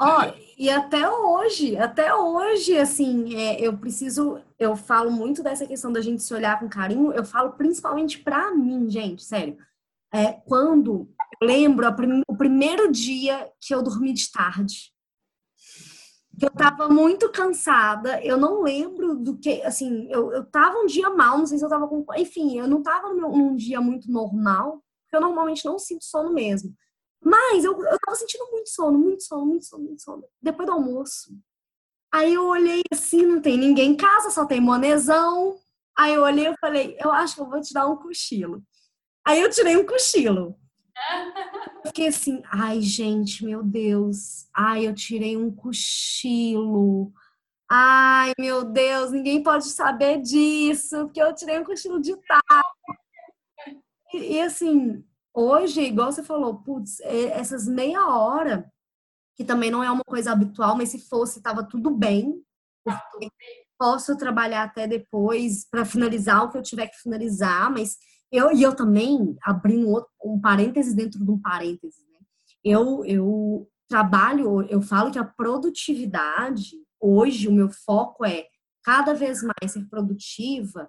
Ó, 0.00 0.22
oh, 0.22 0.48
e 0.56 0.70
até 0.70 1.08
hoje, 1.08 1.76
até 1.76 2.14
hoje, 2.14 2.76
assim, 2.78 3.36
é, 3.36 3.60
eu 3.60 3.76
preciso, 3.76 4.40
eu 4.58 4.76
falo 4.76 5.10
muito 5.10 5.42
dessa 5.42 5.66
questão 5.66 5.92
da 5.92 6.00
gente 6.00 6.22
se 6.22 6.32
olhar 6.34 6.58
com 6.58 6.68
carinho, 6.68 7.12
eu 7.12 7.24
falo 7.24 7.52
principalmente 7.52 8.18
pra 8.18 8.52
mim, 8.52 8.88
gente, 8.88 9.24
sério. 9.24 9.56
É, 10.12 10.32
quando 10.46 11.08
lembro 11.42 11.94
prim 11.94 12.22
o 12.28 12.36
primeiro 12.36 12.90
dia 12.90 13.50
que 13.60 13.74
eu 13.74 13.82
dormi 13.82 14.12
de 14.12 14.30
tarde. 14.30 14.92
Eu 16.40 16.50
tava 16.50 16.88
muito 16.88 17.30
cansada, 17.30 18.24
eu 18.24 18.36
não 18.36 18.62
lembro 18.62 19.16
do 19.16 19.36
que, 19.36 19.60
assim, 19.62 20.06
eu, 20.08 20.32
eu 20.32 20.44
tava 20.46 20.78
um 20.78 20.86
dia 20.86 21.10
mal, 21.10 21.36
não 21.36 21.46
sei 21.46 21.58
se 21.58 21.64
eu 21.64 21.68
tava 21.68 21.88
com. 21.88 22.04
Enfim, 22.16 22.58
eu 22.58 22.68
não 22.68 22.80
tava 22.80 23.12
num, 23.12 23.36
num 23.36 23.56
dia 23.56 23.80
muito 23.80 24.10
normal, 24.10 24.84
porque 25.02 25.16
eu 25.16 25.20
normalmente 25.20 25.64
não 25.64 25.78
sinto 25.78 26.04
sono 26.04 26.32
mesmo. 26.32 26.72
Mas 27.20 27.64
eu, 27.64 27.72
eu 27.72 27.98
tava 27.98 28.16
sentindo 28.16 28.46
muito 28.52 28.70
sono, 28.70 28.96
muito 28.96 29.24
sono, 29.24 29.46
muito 29.46 29.64
sono, 29.64 29.84
muito 29.84 30.02
sono. 30.02 30.24
Depois 30.40 30.66
do 30.66 30.72
almoço. 30.72 31.36
Aí 32.12 32.34
eu 32.34 32.46
olhei 32.46 32.82
assim, 32.92 33.22
não 33.26 33.40
tem 33.40 33.58
ninguém 33.58 33.90
em 33.90 33.96
casa, 33.96 34.30
só 34.30 34.46
tem 34.46 34.60
monezão. 34.60 35.58
Aí 35.96 36.14
eu 36.14 36.22
olhei 36.22 36.46
e 36.46 36.56
falei, 36.58 36.96
eu 37.00 37.10
acho 37.10 37.34
que 37.34 37.40
eu 37.40 37.48
vou 37.48 37.60
te 37.60 37.74
dar 37.74 37.88
um 37.88 37.96
cochilo. 37.96 38.62
Aí 39.26 39.40
eu 39.40 39.50
tirei 39.50 39.76
um 39.76 39.84
cochilo. 39.84 40.56
Fiquei 41.86 42.08
assim, 42.08 42.42
ai, 42.50 42.80
gente, 42.80 43.44
meu 43.44 43.62
Deus. 43.62 44.48
Ai, 44.54 44.86
eu 44.86 44.94
tirei 44.94 45.36
um 45.36 45.50
cochilo. 45.50 47.12
Ai, 47.70 48.32
meu 48.38 48.64
Deus, 48.64 49.10
ninguém 49.10 49.42
pode 49.42 49.66
saber 49.66 50.20
disso, 50.20 51.04
porque 51.04 51.22
eu 51.22 51.34
tirei 51.34 51.58
um 51.58 51.64
cochilo 51.64 52.00
de 52.00 52.16
tarde. 52.16 53.78
E, 54.14 54.36
e 54.36 54.40
assim, 54.40 55.04
hoje, 55.34 55.82
igual 55.82 56.10
você 56.10 56.22
falou, 56.22 56.62
putz, 56.62 57.00
essas 57.00 57.66
meia 57.66 58.06
hora, 58.06 58.72
que 59.36 59.44
também 59.44 59.70
não 59.70 59.84
é 59.84 59.90
uma 59.90 60.04
coisa 60.04 60.32
habitual, 60.32 60.76
mas 60.76 60.88
se 60.88 60.98
fosse, 60.98 61.42
tava 61.42 61.62
tudo 61.62 61.90
bem. 61.90 62.42
Posso 63.78 64.16
trabalhar 64.16 64.64
até 64.64 64.86
depois 64.86 65.64
para 65.70 65.84
finalizar 65.84 66.44
o 66.44 66.50
que 66.50 66.58
eu 66.58 66.62
tiver 66.62 66.88
que 66.88 66.96
finalizar, 66.96 67.70
mas 67.70 67.96
eu, 68.30 68.52
e 68.52 68.62
eu 68.62 68.74
também, 68.74 69.36
abrindo 69.42 69.88
um, 69.88 69.92
outro, 69.92 70.10
um 70.24 70.40
parênteses 70.40 70.94
dentro 70.94 71.24
de 71.24 71.30
um 71.30 71.38
parênteses, 71.38 72.04
né? 72.12 72.18
eu, 72.62 73.04
eu 73.04 73.68
trabalho, 73.88 74.62
eu 74.68 74.82
falo 74.82 75.10
que 75.10 75.18
a 75.18 75.24
produtividade, 75.24 76.76
hoje, 77.00 77.48
o 77.48 77.52
meu 77.52 77.70
foco 77.70 78.24
é 78.24 78.46
cada 78.84 79.14
vez 79.14 79.42
mais 79.42 79.72
ser 79.72 79.86
produtiva 79.88 80.88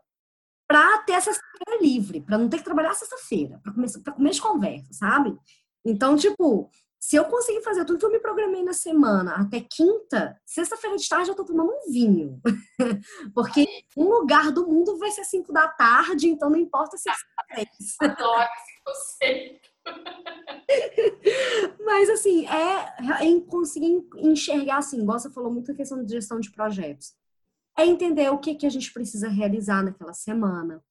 para 0.67 0.99
ter 0.99 1.13
essa 1.13 1.33
sexta-feira 1.33 1.81
livre, 1.81 2.21
para 2.21 2.37
não 2.37 2.47
ter 2.47 2.57
que 2.57 2.63
trabalhar 2.63 2.93
sexta-feira, 2.93 3.59
para 3.63 3.73
começar 3.73 3.99
para 4.01 4.13
comer 4.13 4.31
de 4.31 4.41
conversa, 4.41 4.93
sabe? 4.93 5.35
Então, 5.83 6.15
tipo, 6.15 6.69
se 6.99 7.15
eu 7.15 7.23
conseguir 7.25 7.61
fazer 7.61 7.85
tudo 7.85 7.97
que 7.97 8.05
eu 8.05 8.11
me 8.11 8.19
programei 8.19 8.61
na 8.61 8.73
semana 8.73 9.35
até 9.35 9.61
quinta, 9.61 10.37
sexta-feira 10.45 10.97
de 10.97 11.07
tarde 11.07 11.29
eu 11.29 11.35
tô 11.35 11.45
tomando 11.45 11.71
um 11.71 11.91
vinho. 11.91 12.41
Porque 13.33 13.65
um 13.95 14.09
lugar 14.09 14.51
do 14.51 14.67
mundo 14.67 14.97
vai 14.97 15.09
ser 15.09 15.23
cinco 15.23 15.53
da 15.53 15.69
tarde, 15.69 16.27
então 16.27 16.49
não 16.49 16.57
importa 16.57 16.97
se 16.97 17.09
é 17.09 17.13
seis. 17.55 17.95
Adoro 18.01 18.49
esse 18.57 18.83
conceito. 18.83 19.69
Mas 21.85 22.09
assim, 22.09 22.45
é 22.47 23.23
em 23.23 23.39
conseguir 23.39 24.05
enxergar 24.17 24.79
assim, 24.79 25.01
igual 25.01 25.17
você 25.17 25.31
falou 25.31 25.51
muito 25.51 25.71
a 25.71 25.75
questão 25.75 26.03
de 26.03 26.11
gestão 26.11 26.37
de 26.39 26.51
projetos. 26.51 27.13
É 27.77 27.85
entender 27.85 28.29
o 28.29 28.39
que, 28.39 28.55
que 28.55 28.65
a 28.65 28.69
gente 28.69 28.91
precisa 28.91 29.29
realizar 29.29 29.81
naquela 29.81 30.13
semana. 30.13 30.83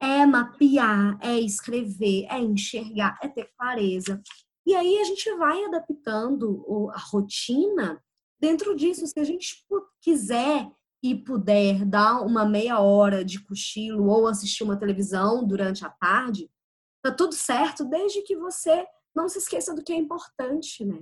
É 0.00 0.24
mapear, 0.24 1.18
é 1.20 1.40
escrever, 1.40 2.26
é 2.30 2.38
enxergar, 2.38 3.18
é 3.20 3.26
ter 3.26 3.50
clareza. 3.58 4.22
E 4.66 4.74
aí 4.74 4.98
a 4.98 5.04
gente 5.04 5.32
vai 5.36 5.64
adaptando 5.64 6.90
a 6.92 6.98
rotina 6.98 8.02
dentro 8.40 8.74
disso. 8.74 9.06
Se 9.06 9.20
a 9.20 9.24
gente 9.24 9.64
quiser 10.00 10.68
e 11.00 11.14
puder 11.14 11.84
dar 11.84 12.20
uma 12.22 12.44
meia 12.44 12.80
hora 12.80 13.24
de 13.24 13.40
cochilo 13.44 14.08
ou 14.08 14.26
assistir 14.26 14.64
uma 14.64 14.76
televisão 14.76 15.46
durante 15.46 15.86
a 15.86 15.90
tarde, 15.90 16.50
tá 17.00 17.12
tudo 17.12 17.32
certo, 17.32 17.84
desde 17.84 18.22
que 18.22 18.36
você 18.36 18.84
não 19.14 19.28
se 19.28 19.38
esqueça 19.38 19.72
do 19.72 19.84
que 19.84 19.92
é 19.92 19.96
importante, 19.96 20.84
né? 20.84 21.00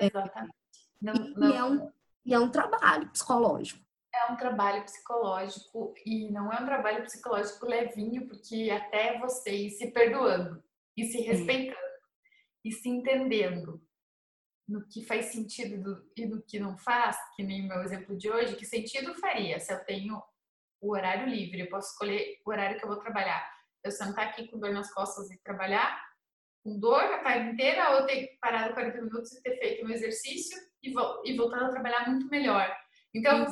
Exatamente. 0.00 0.54
Não, 1.00 1.12
não... 1.12 1.50
E, 1.50 1.54
é 1.54 1.64
um, 1.64 1.92
e 2.24 2.34
é 2.34 2.38
um 2.38 2.50
trabalho 2.50 3.10
psicológico. 3.10 3.84
É 4.14 4.32
um 4.32 4.36
trabalho 4.36 4.82
psicológico 4.84 5.92
e 6.06 6.30
não 6.30 6.50
é 6.50 6.62
um 6.62 6.64
trabalho 6.64 7.04
psicológico 7.04 7.66
levinho, 7.66 8.26
porque 8.26 8.70
até 8.70 9.18
você 9.18 9.50
ir 9.50 9.70
se 9.70 9.90
perdoando 9.90 10.62
e 10.96 11.04
se 11.04 11.20
respeitando 11.20 11.85
e 12.66 12.72
se 12.72 12.88
entendendo 12.88 13.80
no 14.68 14.84
que 14.88 15.06
faz 15.06 15.26
sentido 15.26 16.04
e 16.16 16.26
no 16.26 16.42
que 16.42 16.58
não 16.58 16.76
faz, 16.76 17.16
que 17.36 17.44
nem 17.44 17.62
meu 17.62 17.80
exemplo 17.82 18.18
de 18.18 18.28
hoje, 18.28 18.56
que 18.56 18.66
sentido 18.66 19.14
faria 19.14 19.60
se 19.60 19.72
eu 19.72 19.84
tenho 19.84 20.20
o 20.80 20.92
horário 20.92 21.28
livre, 21.28 21.60
eu 21.60 21.68
posso 21.68 21.92
escolher 21.92 22.40
o 22.44 22.50
horário 22.50 22.76
que 22.76 22.84
eu 22.84 22.88
vou 22.88 22.98
trabalhar. 22.98 23.48
Eu 23.84 23.92
sentar 23.92 24.26
aqui 24.26 24.48
com 24.48 24.58
dor 24.58 24.72
nas 24.72 24.92
costas 24.92 25.30
e 25.30 25.40
trabalhar, 25.44 25.96
com 26.64 26.76
dor 26.80 27.00
a 27.00 27.22
tarde 27.22 27.50
inteira 27.50 27.96
ou 27.96 28.06
ter 28.06 28.36
parado 28.40 28.74
40 28.74 29.02
minutos 29.02 29.32
e 29.32 29.42
ter 29.42 29.56
feito 29.60 29.86
um 29.86 29.90
exercício 29.90 30.58
e, 30.82 30.92
vo 30.92 31.22
e 31.24 31.36
voltado 31.36 31.66
a 31.66 31.70
trabalhar 31.70 32.10
muito 32.10 32.28
melhor. 32.28 32.76
Então, 33.14 33.46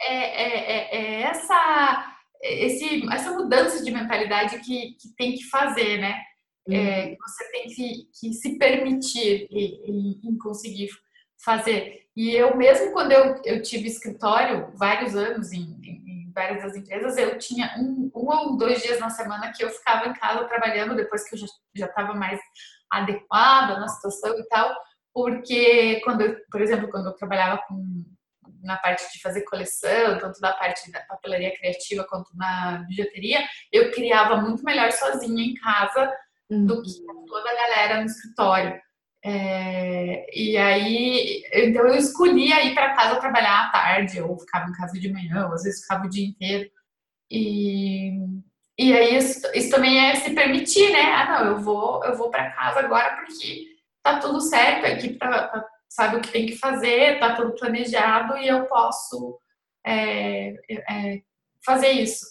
é, 0.00 0.14
é, 0.14 0.58
é, 0.70 0.96
é 0.96 1.20
essa, 1.22 2.16
esse, 2.40 3.04
essa 3.12 3.32
mudança 3.32 3.82
de 3.82 3.90
mentalidade 3.90 4.60
que, 4.60 4.94
que 4.94 5.12
tem 5.16 5.32
que 5.32 5.42
fazer, 5.48 5.98
né? 5.98 6.22
É, 6.70 7.06
uhum. 7.06 7.16
você 7.20 7.50
tem 7.50 7.66
que, 7.68 8.08
que 8.18 8.32
se 8.32 8.58
permitir 8.58 9.46
em, 9.50 10.38
conseguir 10.38 10.88
fazer. 11.42 12.06
E 12.16 12.34
eu 12.34 12.56
mesmo 12.56 12.92
quando 12.92 13.12
eu, 13.12 13.40
eu 13.44 13.62
tive 13.62 13.88
escritório 13.88 14.72
vários 14.74 15.14
anos 15.14 15.52
em, 15.52 15.78
em, 15.82 16.28
em 16.28 16.32
várias 16.34 16.62
das 16.62 16.76
empresas, 16.76 17.18
eu 17.18 17.38
tinha 17.38 17.74
um, 17.78 18.10
um, 18.14 18.28
ou 18.28 18.56
dois 18.56 18.82
dias 18.82 18.98
na 18.98 19.10
semana 19.10 19.52
que 19.52 19.62
eu 19.62 19.68
ficava 19.68 20.08
em 20.08 20.14
casa 20.14 20.44
trabalhando 20.44 20.96
depois 20.96 21.28
que 21.28 21.34
eu 21.34 21.40
já 21.74 21.86
estava 21.86 22.14
mais 22.14 22.40
adequada 22.90 23.78
na 23.78 23.88
situação 23.88 24.38
e 24.38 24.48
tal, 24.48 24.74
porque 25.12 26.00
quando 26.04 26.22
eu, 26.22 26.36
por 26.50 26.62
exemplo, 26.62 26.88
quando 26.88 27.06
eu 27.08 27.12
trabalhava 27.12 27.60
com 27.68 28.04
na 28.64 28.76
parte 28.78 29.12
de 29.12 29.20
fazer 29.20 29.42
coleção, 29.42 30.18
tanto 30.18 30.40
na 30.40 30.52
parte 30.52 30.90
da 30.90 31.00
papelaria 31.00 31.54
criativa 31.54 32.04
quanto 32.04 32.34
na 32.34 32.84
bijuteria, 32.88 33.46
eu 33.70 33.92
criava 33.92 34.36
muito 34.38 34.64
melhor 34.64 34.90
sozinha 34.90 35.44
em 35.44 35.54
casa 35.54 36.10
do 36.66 36.82
que 36.82 36.90
uhum. 37.00 37.24
toda 37.26 37.50
a 37.50 37.54
galera 37.54 38.00
no 38.00 38.06
escritório. 38.06 38.80
É, 39.26 40.26
e 40.38 40.54
aí, 40.56 41.42
então 41.54 41.86
eu 41.86 41.94
escolhia 41.94 42.62
ir 42.64 42.74
para 42.74 42.94
casa 42.94 43.18
trabalhar 43.18 43.68
à 43.68 43.70
tarde, 43.70 44.20
ou 44.20 44.38
ficava 44.38 44.68
em 44.68 44.72
casa 44.72 45.00
de 45.00 45.10
manhã, 45.10 45.46
ou 45.46 45.54
às 45.54 45.62
vezes 45.62 45.80
ficava 45.80 46.06
o 46.06 46.10
dia 46.10 46.26
inteiro. 46.26 46.70
E, 47.30 48.12
e 48.78 48.92
aí 48.92 49.16
isso, 49.16 49.40
isso 49.54 49.70
também 49.70 49.98
é 49.98 50.14
se 50.16 50.34
permitir, 50.34 50.92
né? 50.92 51.00
Ah, 51.00 51.40
não, 51.40 51.52
eu 51.52 51.58
vou, 51.58 52.04
eu 52.04 52.14
vou 52.16 52.30
para 52.30 52.50
casa 52.50 52.80
agora 52.80 53.16
porque 53.16 53.64
tá 54.02 54.18
tudo 54.18 54.40
certo, 54.42 54.84
a 54.84 54.90
equipe 54.90 55.16
tá, 55.16 55.48
tá, 55.48 55.66
sabe 55.88 56.16
o 56.16 56.20
que 56.20 56.30
tem 56.30 56.44
que 56.44 56.58
fazer, 56.58 57.18
tá 57.18 57.34
tudo 57.34 57.54
planejado 57.54 58.36
e 58.36 58.46
eu 58.46 58.66
posso 58.66 59.38
é, 59.86 60.54
é, 60.70 61.22
fazer 61.64 61.92
isso. 61.92 62.26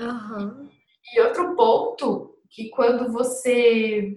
Uhum. 0.00 0.68
E 1.12 1.20
outro 1.20 1.54
ponto 1.54 2.33
que 2.54 2.70
quando 2.70 3.12
você 3.12 4.16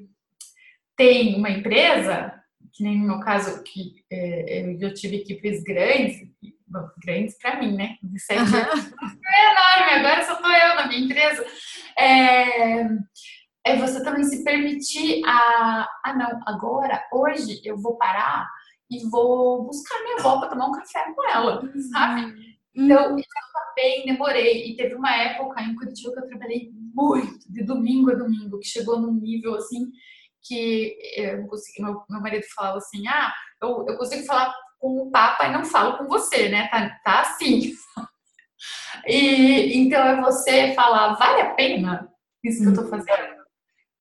tem 0.95 1.35
uma 1.35 1.49
empresa, 1.49 2.33
que 2.73 2.83
nem 2.83 2.99
no 2.99 3.07
meu 3.07 3.19
caso, 3.19 3.63
que 3.63 4.03
é, 4.11 4.75
eu 4.79 4.93
tive 4.93 5.17
equipes 5.17 5.63
grandes, 5.63 6.21
bom, 6.67 6.87
grandes 7.03 7.37
para 7.39 7.59
mim, 7.59 7.75
né? 7.75 7.97
De 8.03 8.19
sete 8.19 8.41
uhum. 8.41 8.57
anos, 8.57 8.85
é 9.25 9.51
enorme, 9.51 9.99
agora 9.99 10.23
só 10.23 10.35
tô 10.35 10.47
eu 10.47 10.75
na 10.75 10.87
minha 10.87 11.01
empresa. 11.01 11.43
É, 11.97 12.81
é 13.65 13.75
você 13.77 14.03
também 14.03 14.23
se 14.23 14.43
permitir 14.43 15.23
a, 15.25 15.89
ah 16.05 16.13
não, 16.13 16.39
agora, 16.45 17.03
hoje 17.11 17.59
eu 17.63 17.75
vou 17.77 17.97
parar 17.97 18.47
e 18.89 19.03
vou 19.09 19.65
buscar 19.65 20.01
minha 20.03 20.17
avó 20.17 20.39
para 20.39 20.49
tomar 20.49 20.67
um 20.67 20.73
café 20.73 21.11
com 21.13 21.29
ela, 21.29 21.61
sabe? 21.91 22.56
Uhum. 22.77 22.85
Então, 22.85 23.17
eu 23.17 23.23
também 23.53 24.05
demorei. 24.05 24.71
E 24.71 24.75
teve 24.75 24.95
uma 24.95 25.13
época 25.13 25.61
em 25.61 25.75
Curitiba 25.75 26.13
que 26.13 26.19
eu 26.19 26.27
trabalhei 26.27 26.71
muito, 26.93 27.51
de 27.51 27.63
domingo 27.63 28.11
a 28.11 28.15
domingo, 28.15 28.59
que 28.59 28.67
chegou 28.67 28.99
num 28.99 29.13
nível 29.13 29.55
assim 29.55 29.91
que 30.43 30.97
eu 31.17 31.45
consegui, 31.47 31.81
meu, 31.81 32.03
meu 32.09 32.21
marido 32.21 32.45
falava 32.55 32.77
assim, 32.77 33.05
ah, 33.07 33.33
eu, 33.61 33.85
eu 33.87 33.97
consigo 33.97 34.25
falar 34.25 34.55
com 34.79 35.01
o 35.01 35.11
Papa 35.11 35.45
e 35.45 35.51
não 35.51 35.65
falo 35.65 35.97
com 35.97 36.07
você, 36.07 36.47
né? 36.47 36.67
Tá, 36.69 36.89
tá 37.03 37.21
assim. 37.21 37.73
E 39.05 39.77
então 39.77 40.01
é 40.01 40.19
você 40.19 40.73
falar, 40.73 41.13
vale 41.13 41.41
a 41.41 41.53
pena 41.53 42.11
isso 42.43 42.63
que 42.63 42.69
eu 42.69 42.73
tô 42.73 42.81
uhum. 42.81 42.89
fazendo? 42.89 43.37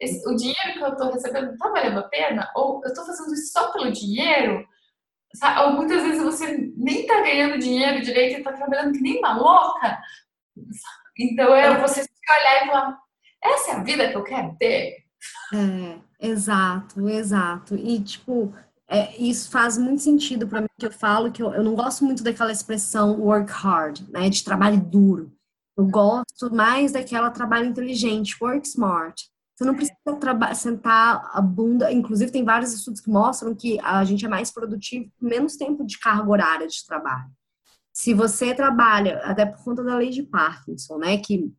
Esse, 0.01 0.27
o 0.29 0.35
dinheiro 0.35 0.73
que 0.73 0.83
eu 0.83 0.97
tô 0.97 1.11
recebendo 1.11 1.57
tá 1.59 1.69
valendo 1.69 1.99
a 2.01 2.09
pena? 2.09 2.51
Ou 2.55 2.81
eu 2.85 2.95
tô 2.95 3.05
fazendo 3.05 3.33
isso 3.35 3.53
só 3.53 3.71
pelo 3.73 3.93
dinheiro? 3.93 4.67
Sabe? 5.39 5.77
Muitas 5.77 6.03
vezes 6.03 6.23
você 6.23 6.73
nem 6.77 7.07
tá 7.07 7.21
ganhando 7.21 7.59
dinheiro 7.59 8.03
direito 8.03 8.41
e 8.41 8.43
tá 8.43 8.53
trabalhando 8.53 8.93
que 8.93 9.01
nem 9.01 9.19
uma 9.19 9.37
louca. 9.37 9.99
Então 11.19 11.55
é, 11.55 11.67
é. 11.67 11.81
você 11.81 12.03
se 12.03 12.11
olhar 12.29 12.65
e 12.65 12.67
falar, 12.67 12.99
essa 13.43 13.71
é 13.71 13.75
a 13.75 13.83
vida 13.83 14.09
que 14.09 14.17
eu 14.17 14.25
quero 14.25 14.57
ter? 14.59 14.97
É, 15.55 16.27
exato, 16.29 17.09
exato. 17.09 17.77
E, 17.77 18.01
tipo, 18.01 18.53
é, 18.89 19.17
isso 19.17 19.51
faz 19.51 19.79
muito 19.79 20.03
sentido 20.03 20.47
para 20.47 20.61
mim, 20.61 20.69
que 20.79 20.87
eu 20.87 20.93
falo 20.93 21.33
que 21.33 21.43
eu, 21.43 21.53
eu 21.53 21.63
não 21.63 21.75
gosto 21.75 22.05
muito 22.05 22.23
daquela 22.23 22.53
expressão 22.53 23.21
work 23.21 23.51
hard, 23.51 24.01
né, 24.09 24.29
de 24.29 24.45
trabalho 24.45 24.81
duro. 24.81 25.33
Eu 25.77 25.87
gosto 25.87 26.55
mais 26.55 26.93
daquela 26.93 27.31
trabalho 27.31 27.67
inteligente, 27.67 28.37
work 28.41 28.67
smart. 28.67 29.29
Você 29.57 29.65
não 29.65 29.75
precisa 29.75 29.97
sentar 30.55 31.31
a 31.33 31.41
bunda. 31.41 31.91
Inclusive, 31.91 32.31
tem 32.31 32.45
vários 32.45 32.75
estudos 32.75 33.01
que 33.01 33.09
mostram 33.09 33.55
que 33.55 33.81
a 33.81 34.05
gente 34.05 34.27
é 34.27 34.29
mais 34.29 34.51
produtivo 34.51 35.11
com 35.19 35.27
menos 35.27 35.57
tempo 35.57 35.85
de 35.85 35.99
carga 35.99 36.31
horária 36.31 36.67
de 36.67 36.85
trabalho. 36.85 37.31
Se 37.91 38.13
você 38.13 38.55
trabalha, 38.55 39.19
até 39.25 39.47
por 39.47 39.65
conta 39.65 39.83
da 39.83 39.97
lei 39.97 40.11
de 40.11 40.23
Parkinson, 40.23 40.99
né, 40.99 41.17
que 41.17 41.51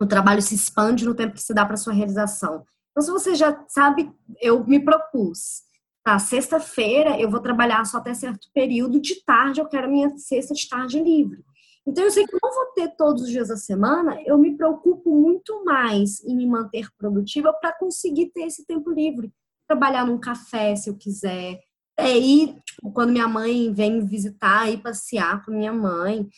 o 0.00 0.06
trabalho 0.06 0.40
se 0.40 0.54
expande 0.54 1.04
no 1.04 1.14
tempo 1.14 1.34
que 1.34 1.42
se 1.42 1.52
dá 1.52 1.66
para 1.66 1.76
sua 1.76 1.92
realização. 1.92 2.64
Então, 2.90 3.02
se 3.02 3.10
você 3.10 3.34
já 3.34 3.62
sabe, 3.68 4.10
eu 4.40 4.64
me 4.66 4.80
propus, 4.80 5.64
tá, 6.02 6.18
sexta-feira 6.18 7.20
eu 7.20 7.30
vou 7.30 7.40
trabalhar 7.40 7.84
só 7.84 7.98
até 7.98 8.14
certo 8.14 8.48
período, 8.54 8.98
de 8.98 9.22
tarde 9.22 9.60
eu 9.60 9.68
quero 9.68 9.90
minha 9.90 10.16
sexta 10.16 10.54
de 10.54 10.66
tarde 10.66 10.98
livre. 11.02 11.44
Então, 11.86 12.04
eu 12.04 12.10
sei 12.10 12.26
que 12.26 12.34
eu 12.34 12.40
não 12.42 12.54
vou 12.54 12.66
ter 12.72 12.96
todos 12.96 13.22
os 13.22 13.28
dias 13.28 13.48
da 13.48 13.56
semana, 13.56 14.20
eu 14.24 14.38
me 14.38 14.56
preocupo 14.56 15.14
muito 15.14 15.64
mais 15.64 16.22
em 16.24 16.34
me 16.36 16.46
manter 16.46 16.88
produtiva 16.96 17.52
para 17.52 17.76
conseguir 17.76 18.30
ter 18.32 18.44
esse 18.44 18.66
tempo 18.66 18.90
livre. 18.90 19.32
Trabalhar 19.66 20.06
num 20.06 20.18
café, 20.18 20.74
se 20.76 20.88
eu 20.88 20.96
quiser. 20.96 21.60
É 21.96 22.18
ir, 22.18 22.60
tipo, 22.64 22.90
quando 22.92 23.12
minha 23.12 23.28
mãe 23.28 23.72
vem 23.72 24.04
visitar, 24.04 24.70
ir 24.70 24.82
passear 24.82 25.44
com 25.44 25.52
minha 25.52 25.72
mãe 25.72 26.28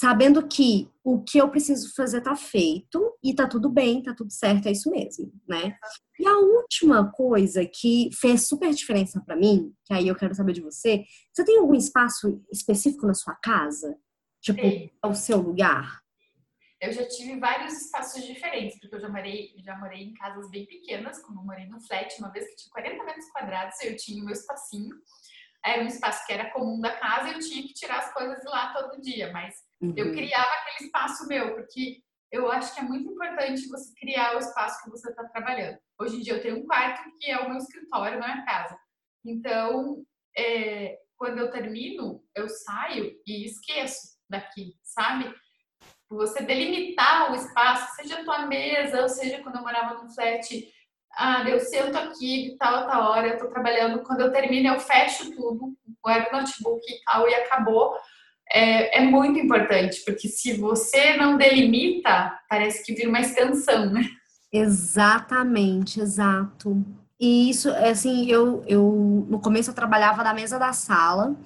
sabendo 0.00 0.48
que 0.48 0.88
o 1.04 1.22
que 1.22 1.36
eu 1.36 1.50
preciso 1.50 1.94
fazer 1.94 2.22
tá 2.22 2.34
feito 2.34 3.12
e 3.22 3.34
tá 3.34 3.46
tudo 3.46 3.68
bem, 3.68 4.02
tá 4.02 4.14
tudo 4.14 4.32
certo, 4.32 4.66
é 4.66 4.72
isso 4.72 4.90
mesmo, 4.90 5.30
né? 5.46 5.76
E 6.18 6.26
a 6.26 6.38
última 6.38 7.12
coisa 7.12 7.66
que 7.66 8.08
fez 8.18 8.48
super 8.48 8.72
diferença 8.72 9.20
para 9.20 9.36
mim, 9.36 9.74
que 9.84 9.92
aí 9.92 10.08
eu 10.08 10.14
quero 10.16 10.34
saber 10.34 10.54
de 10.54 10.62
você, 10.62 11.04
você 11.30 11.44
tem 11.44 11.58
algum 11.58 11.74
espaço 11.74 12.42
específico 12.50 13.06
na 13.06 13.12
sua 13.12 13.34
casa? 13.34 13.94
Tipo, 14.40 14.62
Sim. 14.62 14.90
o 15.04 15.14
seu 15.14 15.38
lugar? 15.38 16.00
Eu 16.80 16.92
já 16.92 17.06
tive 17.06 17.38
vários 17.38 17.74
espaços 17.74 18.24
diferentes, 18.24 18.78
porque 18.80 18.94
eu 18.94 19.00
já 19.00 19.08
morei, 19.08 19.54
já 19.58 19.76
morei 19.76 20.02
em 20.02 20.14
casas 20.14 20.50
bem 20.50 20.64
pequenas, 20.64 21.22
como 21.22 21.40
eu 21.40 21.44
morei 21.44 21.66
no 21.66 21.80
flat 21.80 22.18
uma 22.18 22.32
vez 22.32 22.48
que 22.48 22.56
tinha 22.56 22.72
40 22.72 23.04
metros 23.04 23.30
quadrados, 23.30 23.80
eu 23.82 23.96
tinha 23.96 24.22
o 24.22 24.24
meu 24.24 24.32
espacinho. 24.32 24.96
Era 25.62 25.82
um 25.82 25.86
espaço 25.86 26.26
que 26.26 26.32
era 26.32 26.50
comum 26.50 26.80
da 26.80 26.96
casa 26.96 27.28
e 27.28 27.32
eu 27.34 27.38
tinha 27.38 27.62
que 27.62 27.74
tirar 27.74 27.98
as 27.98 28.14
coisas 28.14 28.40
de 28.40 28.48
lá 28.48 28.72
todo 28.72 29.00
dia, 29.02 29.30
mas 29.30 29.54
Uhum. 29.80 29.94
Eu 29.96 30.12
criava 30.12 30.50
aquele 30.60 30.86
espaço 30.86 31.26
meu, 31.26 31.54
porque 31.54 32.02
eu 32.30 32.50
acho 32.50 32.74
que 32.74 32.80
é 32.80 32.84
muito 32.84 33.10
importante 33.10 33.66
você 33.68 33.92
criar 33.94 34.36
o 34.36 34.38
espaço 34.38 34.84
que 34.84 34.90
você 34.90 35.08
está 35.08 35.24
trabalhando. 35.24 35.78
Hoje 35.98 36.16
em 36.16 36.20
dia 36.20 36.34
eu 36.34 36.42
tenho 36.42 36.58
um 36.58 36.66
quarto 36.66 37.10
que 37.18 37.30
é 37.30 37.38
o 37.38 37.48
meu 37.48 37.58
escritório 37.58 38.20
na 38.20 38.28
minha 38.28 38.44
casa. 38.44 38.78
Então, 39.24 40.04
é, 40.36 40.98
quando 41.16 41.38
eu 41.38 41.50
termino, 41.50 42.22
eu 42.34 42.48
saio 42.48 43.16
e 43.26 43.44
esqueço 43.46 44.19
daqui, 44.30 44.74
sabe? 44.82 45.32
Você 46.08 46.42
delimitar 46.42 47.30
o 47.30 47.34
espaço, 47.34 47.94
seja 47.96 48.20
a 48.20 48.24
tua 48.24 48.46
mesa, 48.46 49.02
ou 49.02 49.08
seja 49.08 49.42
quando 49.42 49.56
eu 49.56 49.62
morava 49.62 50.02
no 50.02 50.10
flat, 50.10 50.68
ah, 51.16 51.48
eu 51.48 51.60
sento 51.60 51.96
aqui, 51.96 52.56
tal, 52.58 52.86
tal 52.86 53.10
hora, 53.10 53.28
eu 53.28 53.38
tô 53.38 53.48
trabalhando. 53.48 54.02
Quando 54.02 54.20
eu 54.20 54.32
termino, 54.32 54.68
eu 54.68 54.80
fecho 54.80 55.30
tudo, 55.32 55.76
guardo 56.02 56.28
o 56.28 56.36
notebook 56.36 56.80
e 56.88 57.04
tal, 57.04 57.28
e 57.28 57.34
acabou 57.34 57.96
é, 58.52 58.98
é 58.98 59.00
muito 59.02 59.38
importante, 59.38 60.02
porque 60.04 60.28
se 60.28 60.54
você 60.54 61.16
não 61.16 61.36
delimita, 61.36 62.36
parece 62.48 62.84
que 62.84 62.94
vira 62.94 63.08
uma 63.08 63.20
extensão, 63.20 63.86
né? 63.90 64.02
Exatamente, 64.52 66.00
exato. 66.00 66.84
E 67.18 67.48
isso, 67.48 67.70
assim, 67.70 68.28
eu, 68.28 68.64
eu 68.66 69.26
no 69.28 69.40
começo 69.40 69.70
eu 69.70 69.74
trabalhava 69.74 70.24
na 70.24 70.34
mesa 70.34 70.58
da 70.58 70.72
sala, 70.72 71.36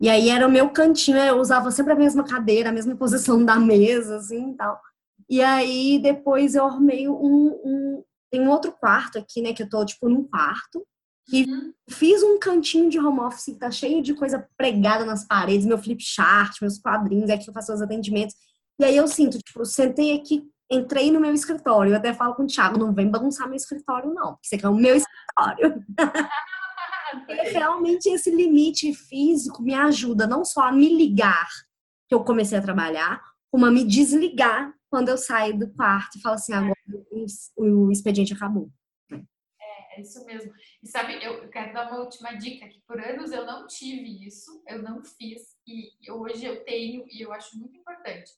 e 0.00 0.08
aí 0.08 0.30
era 0.30 0.46
o 0.46 0.50
meu 0.50 0.70
cantinho, 0.70 1.18
eu 1.18 1.38
usava 1.38 1.70
sempre 1.70 1.92
a 1.92 1.96
mesma 1.96 2.24
cadeira, 2.24 2.70
a 2.70 2.72
mesma 2.72 2.96
posição 2.96 3.44
da 3.44 3.56
mesa, 3.56 4.16
assim, 4.16 4.54
tal. 4.54 4.80
E 5.28 5.42
aí 5.42 6.00
depois 6.02 6.54
eu 6.54 6.64
arrumei 6.64 7.08
um, 7.08 7.60
um 7.64 8.04
tem 8.30 8.40
um 8.40 8.48
outro 8.48 8.72
quarto 8.72 9.18
aqui, 9.18 9.42
né, 9.42 9.52
que 9.52 9.62
eu 9.62 9.68
tô 9.68 9.84
tipo 9.84 10.08
num 10.08 10.24
quarto, 10.24 10.86
e 11.32 11.44
uhum. 11.44 11.72
fiz 11.88 12.22
um 12.22 12.38
cantinho 12.38 12.88
de 12.88 12.98
home 12.98 13.20
office 13.20 13.44
que 13.44 13.58
tá 13.58 13.70
cheio 13.70 14.02
de 14.02 14.14
coisa 14.14 14.48
pregada 14.56 15.04
nas 15.04 15.24
paredes, 15.24 15.66
meu 15.66 15.78
flip 15.78 16.02
chart, 16.02 16.60
meus 16.60 16.78
quadrinhos, 16.78 17.30
é 17.30 17.36
que 17.36 17.48
eu 17.48 17.54
faço 17.54 17.72
os 17.72 17.82
atendimentos. 17.82 18.34
E 18.80 18.84
aí 18.84 18.96
eu 18.96 19.06
sinto, 19.06 19.38
tipo, 19.38 19.60
eu 19.60 19.64
sentei 19.64 20.16
aqui, 20.16 20.42
entrei 20.70 21.10
no 21.12 21.20
meu 21.20 21.32
escritório. 21.32 21.92
Eu 21.92 21.96
até 21.96 22.12
falo 22.14 22.34
com 22.34 22.44
o 22.44 22.46
Thiago, 22.46 22.78
não 22.78 22.92
vem 22.92 23.10
bagunçar 23.10 23.46
meu 23.46 23.56
escritório, 23.56 24.12
não, 24.12 24.32
porque 24.32 24.48
você 24.48 24.58
quer 24.58 24.68
o 24.68 24.74
meu 24.74 24.96
escritório. 24.96 25.84
realmente 27.52 28.08
esse 28.08 28.30
limite 28.30 28.94
físico 28.94 29.62
me 29.62 29.74
ajuda 29.74 30.26
não 30.26 30.44
só 30.44 30.62
a 30.62 30.72
me 30.72 30.88
ligar 30.88 31.48
que 32.08 32.14
eu 32.14 32.24
comecei 32.24 32.58
a 32.58 32.62
trabalhar, 32.62 33.22
como 33.50 33.66
a 33.66 33.70
me 33.70 33.84
desligar 33.84 34.74
quando 34.90 35.08
eu 35.08 35.16
saio 35.16 35.58
do 35.58 35.72
quarto 35.72 36.18
e 36.18 36.20
falo 36.20 36.34
assim, 36.34 36.52
agora 36.52 36.74
o 37.56 37.90
expediente 37.90 38.34
acabou. 38.34 38.70
É 39.92 40.00
isso 40.00 40.24
mesmo. 40.24 40.52
E 40.82 40.88
sabe, 40.88 41.22
eu 41.24 41.48
quero 41.50 41.72
dar 41.72 41.90
uma 41.90 42.00
última 42.00 42.32
dica, 42.32 42.68
que 42.68 42.80
por 42.86 43.00
anos 43.00 43.32
eu 43.32 43.44
não 43.44 43.66
tive 43.66 44.26
isso, 44.26 44.62
eu 44.66 44.82
não 44.82 45.02
fiz, 45.04 45.56
e 45.66 46.10
hoje 46.10 46.44
eu 46.44 46.64
tenho, 46.64 47.04
e 47.08 47.20
eu 47.20 47.32
acho 47.32 47.58
muito 47.58 47.76
importante 47.76 48.32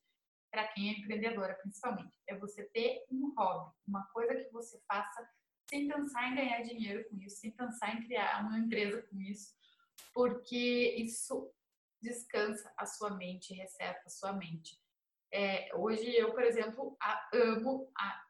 para 0.51 0.69
quem 0.69 0.91
é 0.91 0.99
empreendedora, 0.99 1.55
principalmente, 1.63 2.15
é 2.29 2.37
você 2.37 2.65
ter 2.65 3.05
um 3.11 3.33
hobby, 3.37 3.73
uma 3.89 4.05
coisa 4.13 4.35
que 4.35 4.53
você 4.53 4.79
faça 4.87 5.27
sem 5.73 5.89
pensar 5.89 6.29
em 6.29 6.35
ganhar 6.35 6.63
dinheiro 6.63 7.09
com 7.09 7.17
isso, 7.17 7.37
sem 7.37 7.51
pensar 7.51 7.95
em 7.95 8.03
criar 8.03 8.45
uma 8.45 8.59
empresa 8.59 9.03
com 9.05 9.19
isso, 9.19 9.55
porque 10.13 10.95
isso 10.99 11.51
descansa 11.99 12.71
a 12.77 12.85
sua 12.85 13.17
mente, 13.17 13.55
reseta 13.55 14.03
a 14.05 14.11
sua 14.11 14.35
mente. 14.35 14.79
É, 15.33 15.75
hoje 15.75 16.15
eu, 16.15 16.31
por 16.35 16.43
exemplo, 16.43 16.95
a, 17.01 17.31
amo, 17.33 17.91
a, 17.97 18.23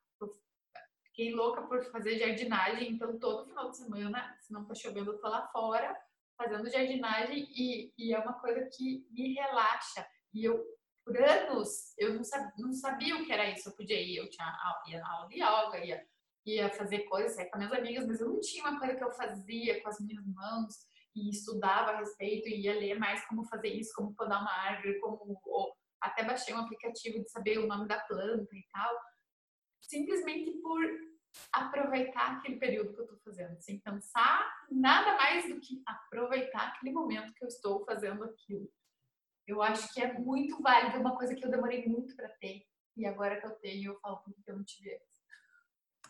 fiquei 1.06 1.34
louca 1.34 1.62
por 1.62 1.84
fazer 1.90 2.16
jardinagem, 2.16 2.92
então 2.92 3.18
todo 3.18 3.48
final 3.48 3.70
de 3.72 3.76
semana, 3.76 4.38
se 4.40 4.52
não 4.52 4.64
tá 4.64 4.74
chovendo, 4.74 5.10
eu 5.10 5.18
tô 5.18 5.28
lá 5.28 5.48
fora 5.48 6.00
fazendo 6.38 6.70
jardinagem 6.70 7.48
e, 7.50 7.92
e 7.98 8.14
é 8.14 8.20
uma 8.20 8.34
coisa 8.34 8.70
que 8.72 9.04
me 9.10 9.34
relaxa. 9.34 10.06
E 10.32 10.44
eu 10.44 10.64
por 11.04 11.20
anos 11.20 11.92
eu 11.98 12.14
não 12.14 12.22
sabia, 12.22 12.52
não 12.64 12.72
sabia 12.72 13.16
o 13.16 13.26
que 13.26 13.32
era 13.32 13.50
isso. 13.50 13.68
Eu 13.68 13.74
podia 13.74 14.00
ir, 14.00 14.16
eu 14.16 14.30
tinha 14.30 14.46
ia 14.86 15.04
aula 15.04 15.28
de 15.28 15.34
yoga, 15.34 15.84
ia, 15.84 16.06
ia 16.44 16.70
fazer 16.70 17.00
coisas, 17.04 17.34
sair 17.34 17.50
com 17.50 17.58
minhas 17.58 17.72
amigas, 17.72 18.06
mas 18.06 18.20
eu 18.20 18.28
não 18.28 18.40
tinha 18.40 18.64
uma 18.64 18.78
coisa 18.78 18.94
que 18.94 19.04
eu 19.04 19.12
fazia 19.12 19.80
com 19.82 19.88
as 19.88 20.00
minhas 20.00 20.26
mãos 20.26 20.74
e 21.14 21.30
estudava 21.30 21.92
a 21.92 21.98
respeito 21.98 22.48
e 22.48 22.62
ia 22.62 22.74
ler 22.74 22.98
mais 22.98 23.24
como 23.26 23.44
fazer 23.44 23.68
isso, 23.68 23.92
como 23.94 24.14
podar 24.14 24.40
uma 24.40 24.52
árvore, 24.52 24.98
como 25.00 25.40
ou, 25.44 25.72
até 26.00 26.24
baixei 26.24 26.54
um 26.54 26.58
aplicativo 26.58 27.22
de 27.22 27.30
saber 27.30 27.58
o 27.58 27.66
nome 27.66 27.86
da 27.86 28.00
planta 28.00 28.56
e 28.56 28.66
tal, 28.72 29.00
simplesmente 29.80 30.50
por 30.60 30.82
aproveitar 31.52 32.38
aquele 32.38 32.58
período 32.58 32.92
que 32.92 33.00
eu 33.00 33.04
estou 33.04 33.18
fazendo, 33.24 33.60
sem 33.60 33.78
pensar 33.80 34.52
nada 34.70 35.16
mais 35.16 35.48
do 35.48 35.60
que 35.60 35.82
aproveitar 35.86 36.68
aquele 36.68 36.92
momento 36.92 37.32
que 37.34 37.44
eu 37.44 37.48
estou 37.48 37.84
fazendo 37.84 38.24
aquilo. 38.24 38.68
Eu 39.46 39.62
acho 39.62 39.92
que 39.92 40.00
é 40.00 40.12
muito 40.12 40.60
válido, 40.62 40.98
uma 40.98 41.16
coisa 41.16 41.34
que 41.34 41.44
eu 41.44 41.50
demorei 41.50 41.86
muito 41.86 42.14
para 42.14 42.28
ter. 42.28 42.64
E 42.96 43.06
agora 43.06 43.40
que 43.40 43.46
eu 43.46 43.52
tenho, 43.56 43.92
eu 43.92 44.00
falo 44.00 44.18
porque 44.18 44.50
eu 44.50 44.56
não 44.56 44.64
tive 44.64 44.94
antes. 44.94 45.11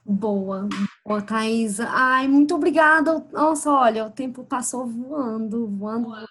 Boa, 0.05 0.69
boa, 1.05 1.23
Thaisa. 1.23 1.87
Ai, 1.89 2.27
muito 2.27 2.55
obrigada. 2.55 3.25
Nossa, 3.31 3.71
olha, 3.71 4.07
o 4.07 4.11
tempo 4.11 4.45
passou 4.45 4.87
voando, 4.87 5.69
voando. 5.69 6.09
voando. 6.09 6.27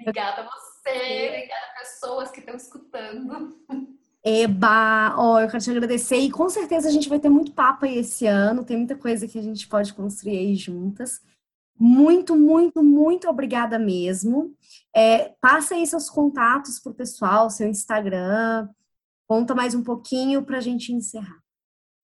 Obrigada 0.00 0.42
a 0.42 0.44
você, 0.44 1.28
obrigada 1.28 1.66
a 1.74 1.78
pessoas 1.80 2.30
que 2.30 2.40
estão 2.40 2.56
escutando. 2.56 3.58
Eba, 4.24 5.14
ó, 5.16 5.34
oh, 5.34 5.40
eu 5.40 5.48
quero 5.48 5.62
te 5.62 5.70
agradecer 5.70 6.16
e 6.16 6.30
com 6.30 6.48
certeza 6.48 6.88
a 6.88 6.90
gente 6.90 7.08
vai 7.08 7.18
ter 7.18 7.28
muito 7.28 7.52
papo 7.52 7.84
aí 7.84 7.98
esse 7.98 8.26
ano, 8.26 8.64
tem 8.64 8.76
muita 8.76 8.96
coisa 8.96 9.28
que 9.28 9.38
a 9.38 9.42
gente 9.42 9.68
pode 9.68 9.92
construir 9.94 10.38
aí 10.38 10.54
juntas. 10.54 11.20
Muito, 11.78 12.34
muito, 12.34 12.82
muito 12.82 13.28
obrigada 13.28 13.78
mesmo. 13.78 14.56
É, 14.94 15.34
passa 15.40 15.74
aí 15.76 15.86
seus 15.86 16.10
contatos 16.10 16.80
para 16.80 16.90
o 16.90 16.94
pessoal, 16.94 17.50
seu 17.50 17.68
Instagram. 17.68 18.68
Conta 19.28 19.54
mais 19.54 19.74
um 19.74 19.84
pouquinho 19.84 20.42
para 20.42 20.58
a 20.58 20.60
gente 20.60 20.92
encerrar. 20.92 21.38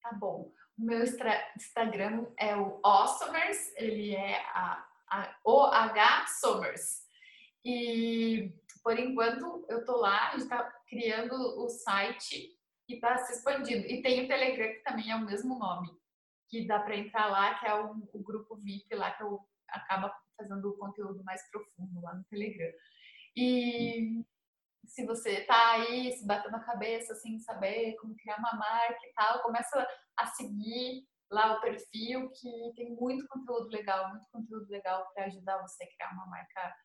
Tá 0.01 0.13
bom. 0.13 0.51
Meu 0.83 1.01
Instagram 1.01 2.27
é 2.37 2.57
o 2.57 2.79
Awesomers, 2.83 3.73
ele 3.77 4.13
é 4.13 4.37
a, 4.49 4.85
a 5.09 5.35
OH 5.45 6.27
Somers. 6.41 7.03
E 7.63 8.53
por 8.83 8.99
enquanto 8.99 9.65
eu 9.69 9.85
tô 9.85 9.95
lá, 9.95 10.29
a 10.29 10.37
gente 10.37 10.49
tá 10.49 10.61
criando 10.89 11.33
o 11.33 11.69
site 11.69 12.49
e 12.89 12.99
tá 12.99 13.17
se 13.17 13.31
expandindo. 13.31 13.87
E 13.87 14.01
tem 14.01 14.25
o 14.25 14.27
Telegram, 14.27 14.73
que 14.73 14.83
também 14.83 15.09
é 15.09 15.15
o 15.15 15.25
mesmo 15.25 15.57
nome, 15.57 15.89
que 16.49 16.67
dá 16.67 16.79
para 16.79 16.97
entrar 16.97 17.27
lá, 17.27 17.57
que 17.59 17.65
é 17.65 17.73
o, 17.73 17.91
o 18.13 18.19
grupo 18.21 18.57
VIP 18.57 18.93
lá 18.93 19.11
que 19.11 19.23
eu 19.23 19.39
acaba 19.69 20.13
fazendo 20.37 20.69
o 20.69 20.77
conteúdo 20.77 21.23
mais 21.23 21.49
profundo 21.49 22.01
lá 22.01 22.13
no 22.13 22.25
Telegram. 22.25 22.73
E 23.37 24.25
se 24.85 25.05
você 25.05 25.41
tá 25.41 25.71
aí 25.71 26.11
se 26.13 26.25
batendo 26.25 26.55
a 26.55 26.63
cabeça 26.63 27.15
sem 27.15 27.39
saber 27.39 27.95
como 27.95 28.15
criar 28.15 28.37
uma 28.37 28.53
marca 28.53 28.99
e 29.05 29.13
tal, 29.13 29.41
começa 29.41 29.87
a 30.17 30.27
seguir 30.27 31.05
lá 31.31 31.57
o 31.57 31.61
perfil 31.61 32.29
que 32.29 32.73
tem 32.75 32.95
muito 32.95 33.27
conteúdo 33.27 33.67
legal, 33.69 34.09
muito 34.09 34.27
conteúdo 34.31 34.69
legal 34.69 35.07
para 35.13 35.25
ajudar 35.25 35.61
você 35.61 35.83
a 35.83 35.87
criar 35.87 36.13
uma 36.13 36.27
marca 36.27 36.75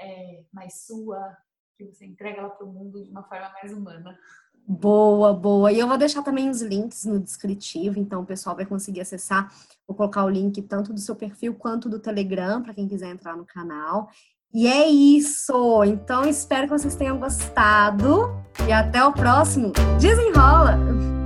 é, 0.00 0.44
mais 0.52 0.86
sua, 0.86 1.36
que 1.76 1.84
você 1.84 2.06
entrega 2.06 2.38
ela 2.38 2.50
para 2.50 2.66
o 2.66 2.72
mundo 2.72 3.02
de 3.02 3.10
uma 3.10 3.24
forma 3.24 3.50
mais 3.50 3.72
humana. 3.72 4.18
Boa, 4.66 5.32
boa. 5.32 5.72
E 5.72 5.78
eu 5.78 5.88
vou 5.88 5.96
deixar 5.96 6.22
também 6.22 6.50
os 6.50 6.60
links 6.60 7.04
no 7.06 7.18
descritivo, 7.18 7.98
então 7.98 8.20
o 8.20 8.26
pessoal 8.26 8.54
vai 8.54 8.66
conseguir 8.66 9.00
acessar. 9.00 9.50
Vou 9.86 9.96
colocar 9.96 10.24
o 10.24 10.28
link 10.28 10.60
tanto 10.62 10.92
do 10.92 11.00
seu 11.00 11.16
perfil 11.16 11.54
quanto 11.54 11.88
do 11.88 11.98
Telegram, 11.98 12.62
para 12.62 12.74
quem 12.74 12.86
quiser 12.86 13.08
entrar 13.08 13.36
no 13.36 13.46
canal. 13.46 14.10
E 14.52 14.66
é 14.66 14.88
isso! 14.88 15.84
Então 15.84 16.24
espero 16.24 16.66
que 16.66 16.78
vocês 16.78 16.96
tenham 16.96 17.18
gostado 17.18 18.34
e 18.66 18.72
até 18.72 19.04
o 19.04 19.12
próximo. 19.12 19.72
Desenrola! 20.00 21.17